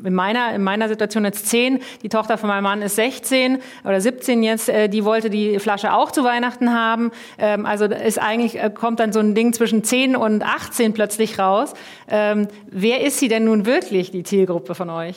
[0.03, 3.54] in meiner, in meiner Situation jetzt 10, die Tochter von meinem Mann ist 16
[3.85, 7.11] oder 17 jetzt, äh, die wollte die Flasche auch zu Weihnachten haben.
[7.39, 11.39] Ähm, also ist eigentlich, äh, kommt dann so ein Ding zwischen 10 und 18 plötzlich
[11.39, 11.75] raus.
[12.09, 15.17] Ähm, wer ist sie denn nun wirklich, die Zielgruppe von euch?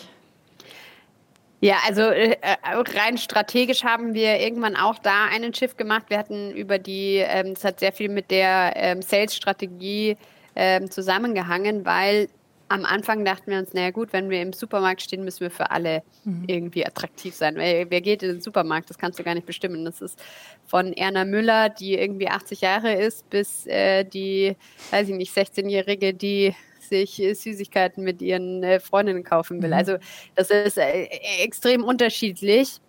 [1.59, 6.05] Ja, also äh, rein strategisch haben wir irgendwann auch da einen Schiff gemacht.
[6.09, 10.17] Wir hatten über die, ähm, hat sehr viel mit der ähm, Sales-Strategie
[10.55, 12.29] ähm, zusammengehangen, weil
[12.69, 15.71] am Anfang dachten wir uns, naja gut, wenn wir im Supermarkt stehen, müssen wir für
[15.71, 16.43] alle mhm.
[16.47, 17.55] irgendwie attraktiv sein.
[17.55, 18.89] Wer, wer, geht in den Supermarkt?
[18.89, 19.85] Das kannst du gar nicht bestimmen.
[19.85, 20.21] Das ist
[20.65, 24.55] von Erna Müller, die irgendwie 80 Jahre ist, bis äh, die,
[24.91, 29.69] weiß ich nicht, 16-Jährige, die sich äh, Süßigkeiten mit ihren äh, Freundinnen kaufen will.
[29.69, 29.75] Mhm.
[29.75, 29.97] Also
[30.35, 31.03] das ist äh,
[31.41, 32.79] extrem unterschiedlich.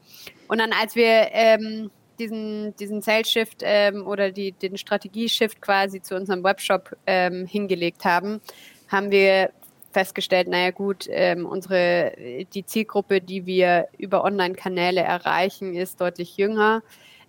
[0.49, 6.17] Und dann, als wir ähm, diesen, diesen Sales-Shift ähm, oder die, den Strategie-Shift quasi zu
[6.17, 8.41] unserem Webshop ähm, hingelegt haben,
[8.88, 9.51] haben wir
[9.99, 12.13] festgestellt, naja gut, ähm, unsere,
[12.55, 16.85] die Zielgruppe, die wir über Online-Kanäle erreichen, ist deutlich jünger.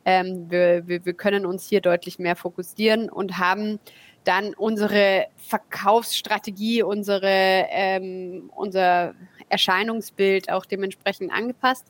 [0.05, 3.79] Ähm, wir, wir, wir können uns hier deutlich mehr fokussieren und haben
[4.23, 9.15] dann unsere Verkaufsstrategie, unsere, ähm, unser
[9.49, 11.88] Erscheinungsbild auch dementsprechend angepasst.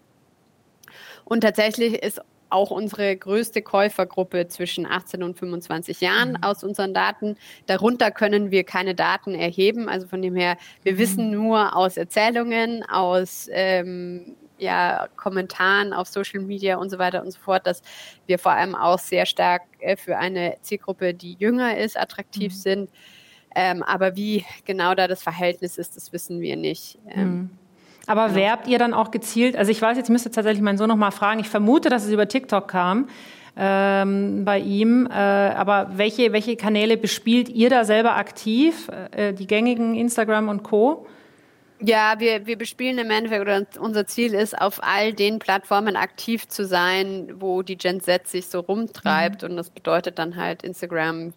[1.25, 6.43] Und tatsächlich ist auch unsere größte Käufergruppe zwischen 18 und 25 Jahren mhm.
[6.43, 7.37] aus unseren Daten.
[7.65, 9.89] Darunter können wir keine Daten erheben.
[9.89, 10.97] Also von dem her, wir mhm.
[10.97, 17.31] wissen nur aus Erzählungen, aus ähm, ja, Kommentaren auf Social Media und so weiter und
[17.31, 17.81] so fort, dass
[18.27, 22.57] wir vor allem auch sehr stark äh, für eine Zielgruppe, die jünger ist, attraktiv mhm.
[22.57, 22.89] sind.
[23.55, 26.99] Ähm, aber wie genau da das Verhältnis ist, das wissen wir nicht.
[27.07, 27.49] Ähm, mhm.
[28.09, 28.35] Aber ja.
[28.35, 29.55] werbt ihr dann auch gezielt?
[29.55, 31.39] Also ich weiß, jetzt müsste tatsächlich meinen Sohn noch mal fragen.
[31.39, 33.07] Ich vermute, dass es über TikTok kam
[33.55, 35.05] ähm, bei ihm.
[35.05, 38.89] Äh, aber welche, welche Kanäle bespielt ihr da selber aktiv?
[39.11, 41.05] Äh, die gängigen Instagram und Co.
[41.81, 46.47] Ja, wir, wir bespielen im Endeffekt, oder unser Ziel ist, auf all den Plattformen aktiv
[46.47, 49.43] zu sein, wo die Gen Z sich so rumtreibt.
[49.43, 49.51] Mhm.
[49.51, 51.33] Und das bedeutet dann halt Instagram,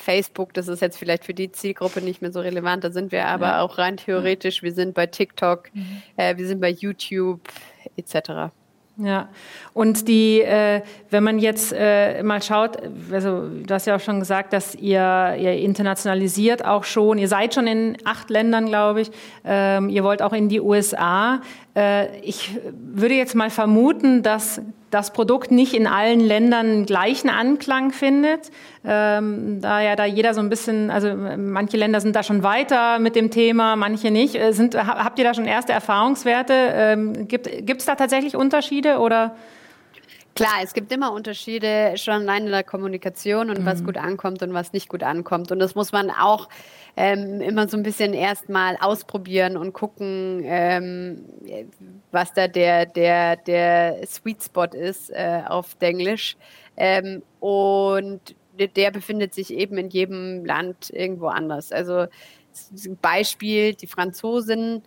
[0.00, 3.26] Facebook, das ist jetzt vielleicht für die Zielgruppe nicht mehr so relevant, da sind wir
[3.26, 3.60] aber ja.
[3.62, 6.02] auch rein theoretisch, wir sind bei TikTok, mhm.
[6.16, 7.40] äh, wir sind bei YouTube
[7.96, 8.50] etc.
[9.02, 9.30] Ja,
[9.72, 12.76] und die, äh, wenn man jetzt äh, mal schaut,
[13.10, 17.54] also du hast ja auch schon gesagt, dass ihr, ihr internationalisiert auch schon, ihr seid
[17.54, 19.10] schon in acht Ländern, glaube ich,
[19.44, 21.40] ähm, ihr wollt auch in die USA.
[21.80, 27.92] Äh, ich würde jetzt mal vermuten, dass das Produkt nicht in allen Ländern gleichen Anklang
[27.92, 28.50] findet,
[28.84, 32.98] ähm, da ja da jeder so ein bisschen, also manche Länder sind da schon weiter
[32.98, 34.34] mit dem Thema, manche nicht.
[34.34, 36.52] Äh, sind, habt ihr da schon erste Erfahrungswerte?
[36.54, 39.34] Ähm, gibt es da tatsächlich Unterschiede oder?
[40.34, 43.66] Klar, es gibt immer Unterschiede schon allein in der Kommunikation und mhm.
[43.66, 45.50] was gut ankommt und was nicht gut ankommt.
[45.52, 46.48] Und das muss man auch
[46.96, 51.24] ähm, immer so ein bisschen erstmal ausprobieren und gucken, ähm,
[52.12, 56.36] was da der, der, der Sweet Spot ist äh, auf Englisch.
[56.76, 58.34] Ähm, und
[58.76, 61.72] der befindet sich eben in jedem Land irgendwo anders.
[61.72, 62.06] Also
[63.00, 64.82] Beispiel, die Franzosen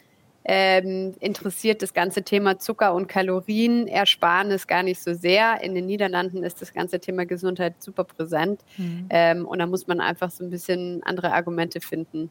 [0.46, 5.62] ähm, interessiert das ganze Thema Zucker und Kalorien Ersparnis gar nicht so sehr.
[5.62, 8.62] In den Niederlanden ist das ganze Thema Gesundheit super präsent.
[8.78, 9.08] Mhm.
[9.10, 12.30] Ähm, und da muss man einfach so ein bisschen andere Argumente finden.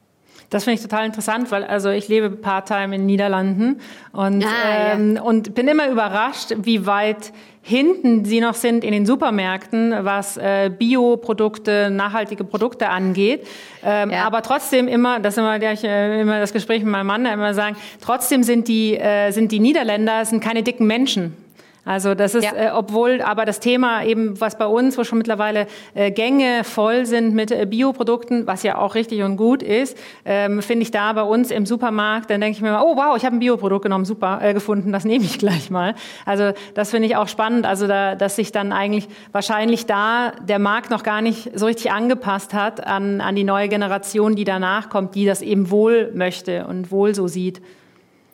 [0.50, 3.80] Das finde ich total interessant, weil also ich lebe part-time in den Niederlanden
[4.12, 5.22] und, ah, ähm, ja.
[5.22, 10.70] und bin immer überrascht, wie weit hinten sie noch sind in den Supermärkten, was äh,
[10.76, 13.46] Bioprodukte, nachhaltige Produkte angeht.
[13.84, 14.24] Ähm, ja.
[14.24, 17.54] Aber trotzdem immer, das ist immer, gleich, äh, immer das Gespräch mit meinem Mann, immer
[17.54, 21.36] sagen, trotzdem sind die, äh, sind die Niederländer sind keine dicken Menschen.
[21.84, 22.54] Also das ist, ja.
[22.54, 27.06] äh, obwohl aber das Thema eben, was bei uns, wo schon mittlerweile äh, Gänge voll
[27.06, 31.12] sind mit äh, Bioprodukten, was ja auch richtig und gut ist, ähm, finde ich da
[31.12, 33.82] bei uns im Supermarkt, dann denke ich mir mal, oh wow, ich habe ein Bioprodukt
[33.82, 35.96] genommen, super äh, gefunden, das nehme ich gleich mal.
[36.24, 40.60] Also das finde ich auch spannend, also da, dass sich dann eigentlich wahrscheinlich da der
[40.60, 44.88] Markt noch gar nicht so richtig angepasst hat an, an die neue Generation, die danach
[44.88, 47.60] kommt, die das eben wohl möchte und wohl so sieht.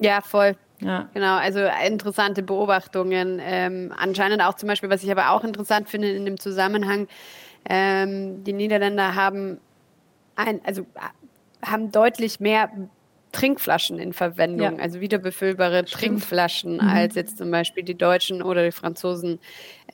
[0.01, 0.55] Ja, voll.
[0.81, 1.09] Ja.
[1.13, 3.41] Genau, also interessante Beobachtungen.
[3.43, 7.09] Ähm, anscheinend auch zum Beispiel, was ich aber auch interessant finde in dem Zusammenhang,
[7.69, 9.59] ähm, die Niederländer haben
[10.37, 10.87] ein, also
[11.65, 12.71] haben deutlich mehr
[13.33, 14.83] Trinkflaschen in Verwendung, ja.
[14.83, 16.01] also wiederbefüllbare Stimmt.
[16.01, 16.81] Trinkflaschen, mhm.
[16.81, 19.39] als jetzt zum Beispiel die Deutschen oder die Franzosen,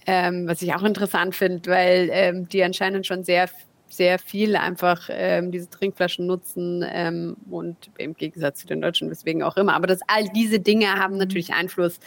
[0.07, 3.49] ähm, was ich auch interessant finde, weil ähm, die anscheinend schon sehr
[3.97, 9.43] sehr viel einfach ähm, diese Trinkflaschen nutzen ähm, und im Gegensatz zu den Deutschen, weswegen
[9.43, 9.75] auch immer.
[9.75, 12.01] Aber das, all diese Dinge haben natürlich Einfluss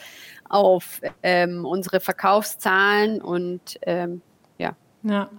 [0.48, 4.22] auf ähm, unsere Verkaufszahlen und ähm,
[4.58, 4.76] ja.
[5.02, 5.30] Ja.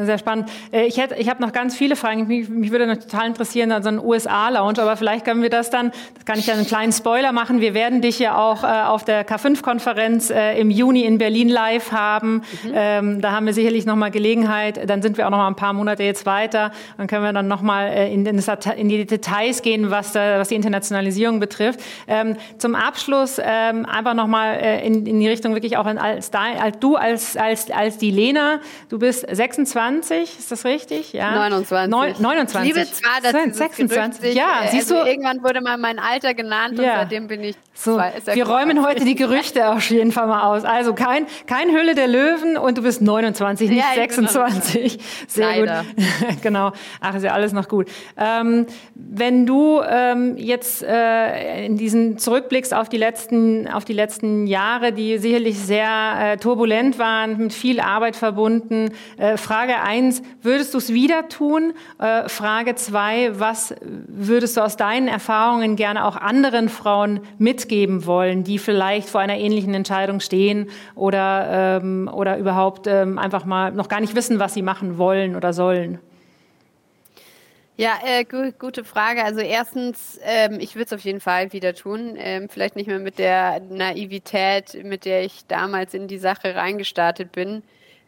[0.00, 0.48] Sehr spannend.
[0.72, 2.28] Äh, ich, hätte, ich habe noch ganz viele Fragen.
[2.28, 5.90] Mich, mich würde noch total interessieren, also ein USA-Lounge, aber vielleicht können wir das dann,
[6.14, 7.60] das kann ich ja einen kleinen Spoiler machen.
[7.60, 11.90] Wir werden dich ja auch äh, auf der K5-Konferenz äh, im Juni in Berlin live
[11.90, 12.42] haben.
[12.62, 12.72] Mhm.
[12.72, 14.88] Ähm, da haben wir sicherlich nochmal Gelegenheit.
[14.88, 16.70] Dann sind wir auch noch mal ein paar Monate jetzt weiter.
[16.96, 20.54] Dann können wir dann nochmal äh, in, in, die Details gehen, was, äh, was die
[20.54, 21.80] Internationalisierung betrifft.
[22.06, 26.78] Ähm, zum Abschluss ähm, einfach nochmal äh, in, in die Richtung wirklich auch als, als
[26.78, 28.60] du als, als, als die Lena.
[28.90, 31.12] Du bist 26 20, ist das richtig?
[31.12, 31.34] Ja.
[31.34, 31.90] 29.
[31.90, 32.70] Neun, 29.
[32.70, 34.20] Ich liebe zwar, dass 26.
[34.20, 35.10] Gerücht ja, äh, siehst also du.
[35.10, 36.92] Irgendwann wurde mal mein Alter genannt ja.
[36.92, 37.56] und seitdem bin ich.
[37.74, 40.64] So, zwei, wir räumen heute die Gerüchte auf jeden Fall mal aus.
[40.64, 44.98] Also kein, kein Hülle der Löwen und du bist 29, nicht ja, 26.
[45.26, 45.84] Sehr Leider.
[45.96, 46.42] gut.
[46.42, 46.72] genau.
[47.00, 47.88] Ach, ist ja alles noch gut.
[48.16, 54.46] Ähm, wenn du ähm, jetzt äh, in diesen zurückblickst auf die letzten, auf die letzten
[54.46, 55.88] Jahre, die sicherlich sehr
[56.20, 61.74] äh, turbulent waren, mit viel Arbeit verbunden, äh, Frage eins, würdest du es wieder tun?
[61.98, 68.44] Äh, Frage zwei, was würdest du aus deinen Erfahrungen gerne auch anderen Frauen mitgeben wollen,
[68.44, 73.88] die vielleicht vor einer ähnlichen Entscheidung stehen oder, ähm, oder überhaupt ähm, einfach mal noch
[73.88, 75.98] gar nicht wissen, was sie machen wollen oder sollen?
[77.80, 79.22] Ja, äh, gu gute Frage.
[79.22, 82.16] Also erstens, ähm, ich würde es auf jeden Fall wieder tun.
[82.18, 87.30] Ähm, vielleicht nicht mehr mit der Naivität, mit der ich damals in die Sache reingestartet
[87.30, 87.62] bin.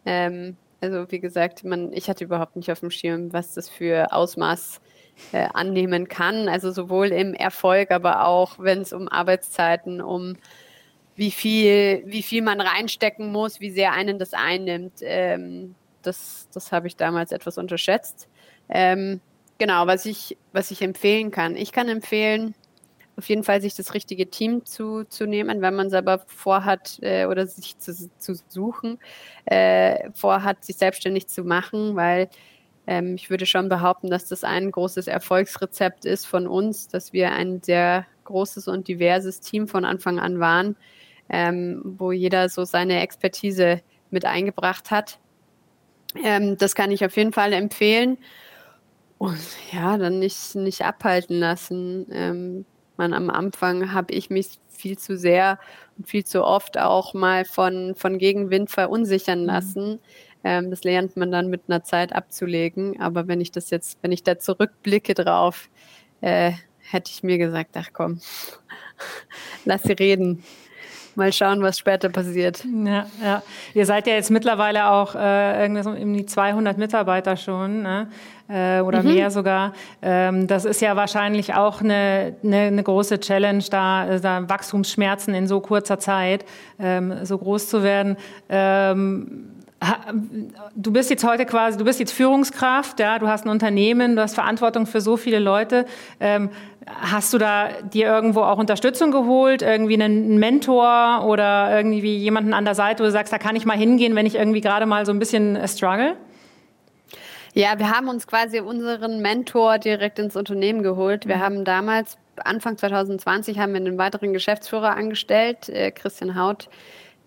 [0.05, 4.13] Ähm, also wie gesagt, man, ich hatte überhaupt nicht auf dem Schirm, was das für
[4.13, 4.81] Ausmaß
[5.33, 6.49] äh, annehmen kann.
[6.49, 10.37] Also sowohl im Erfolg, aber auch wenn es um Arbeitszeiten, um
[11.17, 14.95] wie viel, wie viel man reinstecken muss, wie sehr einen das einnimmt.
[15.03, 18.29] Ähm, das das habe ich damals etwas unterschätzt.
[18.71, 19.21] Ähm,
[19.59, 21.57] genau, was ich, was ich empfehlen kann.
[21.57, 22.55] Ich kann empfehlen,
[23.21, 27.27] auf jeden Fall sich das richtige Team zu, zu nehmen, wenn man selber vorhat äh,
[27.27, 28.99] oder sich zu, zu suchen,
[29.45, 32.31] äh, vorhat, sich selbstständig zu machen, weil
[32.87, 37.33] ähm, ich würde schon behaupten, dass das ein großes Erfolgsrezept ist von uns, dass wir
[37.33, 40.77] ein sehr großes und diverses Team von Anfang an waren,
[41.29, 45.19] ähm, wo jeder so seine Expertise mit eingebracht hat.
[46.25, 48.17] Ähm, das kann ich auf jeden Fall empfehlen.
[49.19, 49.39] Und
[49.71, 52.07] ja, dann nicht, nicht abhalten lassen.
[52.11, 52.65] Ähm,
[53.01, 55.59] man, am Anfang habe ich mich viel zu sehr
[55.97, 59.47] und viel zu oft auch mal von, von Gegenwind verunsichern mhm.
[59.47, 59.91] lassen.
[59.91, 59.99] Mhm.
[60.45, 63.01] Ähm, das lernt man dann mit einer Zeit abzulegen.
[63.01, 65.71] Aber wenn ich das jetzt, wenn ich da zurückblicke drauf,
[66.21, 68.21] äh, hätte ich mir gesagt, ach komm,
[69.65, 70.45] lass sie reden.
[71.17, 72.65] Mal schauen, was später passiert.
[72.65, 73.43] Ja, ja.
[73.75, 77.83] Ihr seid ja jetzt mittlerweile auch äh, irgendwie so um die 200 Mitarbeiter schon.
[77.83, 78.09] Ne?
[78.51, 79.15] Äh, oder mhm.
[79.15, 79.73] mehr sogar.
[80.03, 85.35] Ähm, das ist ja wahrscheinlich auch eine, eine, eine große Challenge, da, äh, da, Wachstumsschmerzen
[85.35, 86.45] in so kurzer Zeit
[86.81, 88.17] ähm, so groß zu werden.
[88.49, 89.51] Ähm,
[90.75, 94.23] du bist jetzt heute quasi, du bist jetzt Führungskraft, ja, du hast ein Unternehmen, du
[94.23, 95.87] hast Verantwortung für so viele Leute.
[96.19, 96.51] Ähm,
[96.87, 102.65] hast du da dir irgendwo auch Unterstützung geholt, irgendwie einen Mentor oder irgendwie jemanden an
[102.65, 105.07] der Seite, wo du sagst, da kann ich mal hingehen, wenn ich irgendwie gerade mal
[105.07, 106.17] so ein bisschen struggle?
[107.55, 111.27] Ja, wir haben uns quasi unseren Mentor direkt ins Unternehmen geholt.
[111.27, 111.41] Wir mhm.
[111.41, 116.69] haben damals, Anfang 2020, haben wir einen weiteren Geschäftsführer angestellt, äh, Christian Haut,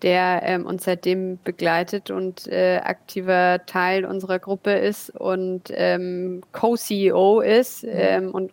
[0.02, 7.40] der ähm, uns seitdem begleitet und äh, aktiver Teil unserer Gruppe ist und ähm, Co-CEO
[7.40, 7.90] ist mhm.
[7.92, 8.52] ähm, und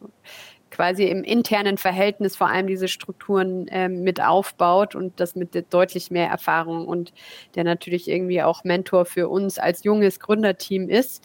[0.72, 6.12] quasi im internen Verhältnis vor allem diese Strukturen ähm, mit aufbaut und das mit deutlich
[6.12, 7.14] mehr Erfahrung und
[7.56, 11.24] der natürlich irgendwie auch Mentor für uns als junges Gründerteam ist.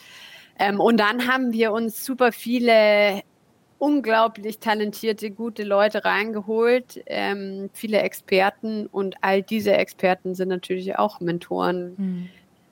[0.59, 3.23] Ähm, und dann haben wir uns super viele
[3.79, 11.21] unglaublich talentierte, gute Leute reingeholt, ähm, viele Experten und all diese Experten sind natürlich auch
[11.21, 12.29] Mentoren mhm.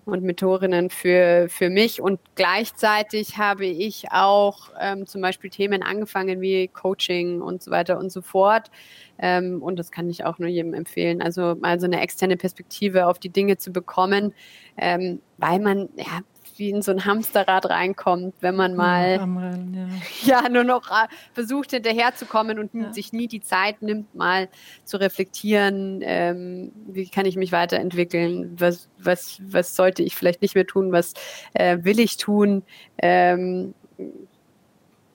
[0.07, 2.01] und Mentorinnen für, für mich.
[2.01, 7.99] Und gleichzeitig habe ich auch ähm, zum Beispiel Themen angefangen wie Coaching und so weiter
[7.99, 8.71] und so fort.
[9.19, 13.07] Ähm, und das kann ich auch nur jedem empfehlen, also mal so eine externe Perspektive
[13.07, 14.33] auf die Dinge zu bekommen,
[14.79, 16.21] ähm, weil man, ja,
[16.57, 20.43] wie in so ein Hamsterrad reinkommt, wenn man mal Rennen, ja.
[20.43, 20.49] ja.
[20.49, 22.93] nur noch äh, versucht hinterherzukommen und ja.
[22.93, 24.49] sich nie die Zeit nimmt, mal
[24.85, 30.55] zu reflektieren, ähm, wie kann ich mich weiterentwickeln, was, was, was sollte ich vielleicht nicht
[30.55, 31.15] mehr tun, was
[31.55, 32.63] äh, will ich tun.
[32.99, 33.75] Ähm,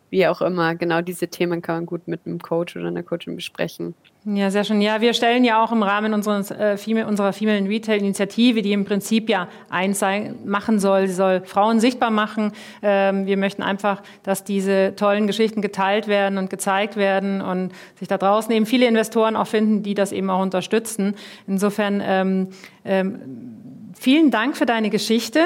[0.10, 3.36] wie auch immer, genau diese Themen kann man gut mit einem Coach oder einer Coachin
[3.36, 3.94] besprechen.
[4.26, 4.82] Ja, sehr schön.
[4.82, 8.74] Ja, wir stellen ja auch im Rahmen unseres, äh, Female, unserer Female Retail Initiative, die
[8.74, 12.52] im Prinzip ja eins sein, machen soll, sie soll Frauen sichtbar machen.
[12.82, 18.08] Ähm, wir möchten einfach, dass diese tollen Geschichten geteilt werden und gezeigt werden und sich
[18.08, 21.16] da draußen eben viele Investoren auch finden, die das eben auch unterstützen.
[21.48, 22.48] Insofern ähm,
[22.84, 23.20] ähm,
[23.98, 25.40] vielen Dank für deine Geschichte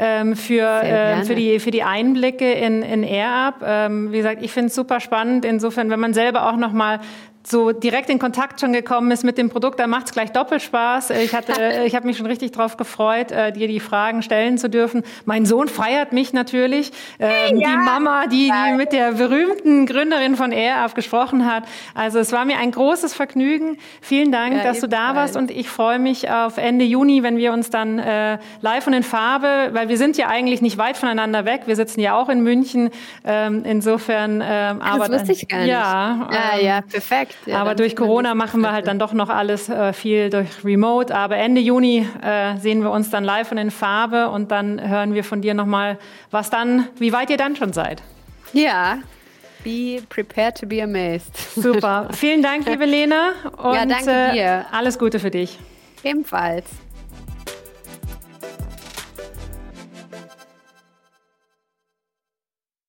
[0.00, 3.56] ähm, für, äh, für, die, für die Einblicke in, in AirUp.
[3.62, 5.44] Ähm, wie gesagt, ich finde es super spannend.
[5.44, 7.00] Insofern, wenn man selber auch noch mal
[7.42, 10.62] so direkt in Kontakt schon gekommen ist mit dem Produkt, dann macht es gleich doppelt
[10.62, 11.10] Spaß.
[11.10, 14.68] Ich hatte, ich habe mich schon richtig darauf gefreut, äh, dir die Fragen stellen zu
[14.68, 15.02] dürfen.
[15.24, 16.92] Mein Sohn feiert mich natürlich.
[17.18, 17.70] Ähm, ja.
[17.70, 21.64] Die Mama, die, die mit der berühmten Gründerin von AirUp gesprochen hat.
[21.94, 23.78] Also es war mir ein großes Vergnügen.
[24.00, 27.36] Vielen Dank, ja, dass du da warst und ich freue mich auf Ende Juni, wenn
[27.38, 30.96] wir uns dann äh, live und in Farbe, weil wir sind ja eigentlich nicht weit
[30.96, 31.62] voneinander weg.
[31.66, 32.90] Wir sitzen ja auch in München.
[33.24, 35.68] Ähm, insofern ähm, aber das wusste ich gar nicht.
[35.68, 37.36] Ja, ja, ja, perfekt.
[37.46, 41.14] Ja, aber durch Corona machen wir halt dann doch noch alles äh, viel durch Remote.
[41.14, 45.14] Aber Ende Juni äh, sehen wir uns dann live und in Farbe und dann hören
[45.14, 45.98] wir von dir nochmal,
[46.30, 48.02] was dann, wie weit ihr dann schon seid.
[48.52, 48.98] Ja,
[49.62, 51.36] Be prepared to be amazed.
[51.54, 52.08] Super.
[52.12, 53.32] Vielen Dank, liebe Lena.
[53.58, 54.66] Und ja, danke äh, dir.
[54.72, 55.58] alles Gute für dich.
[56.02, 56.64] Ebenfalls.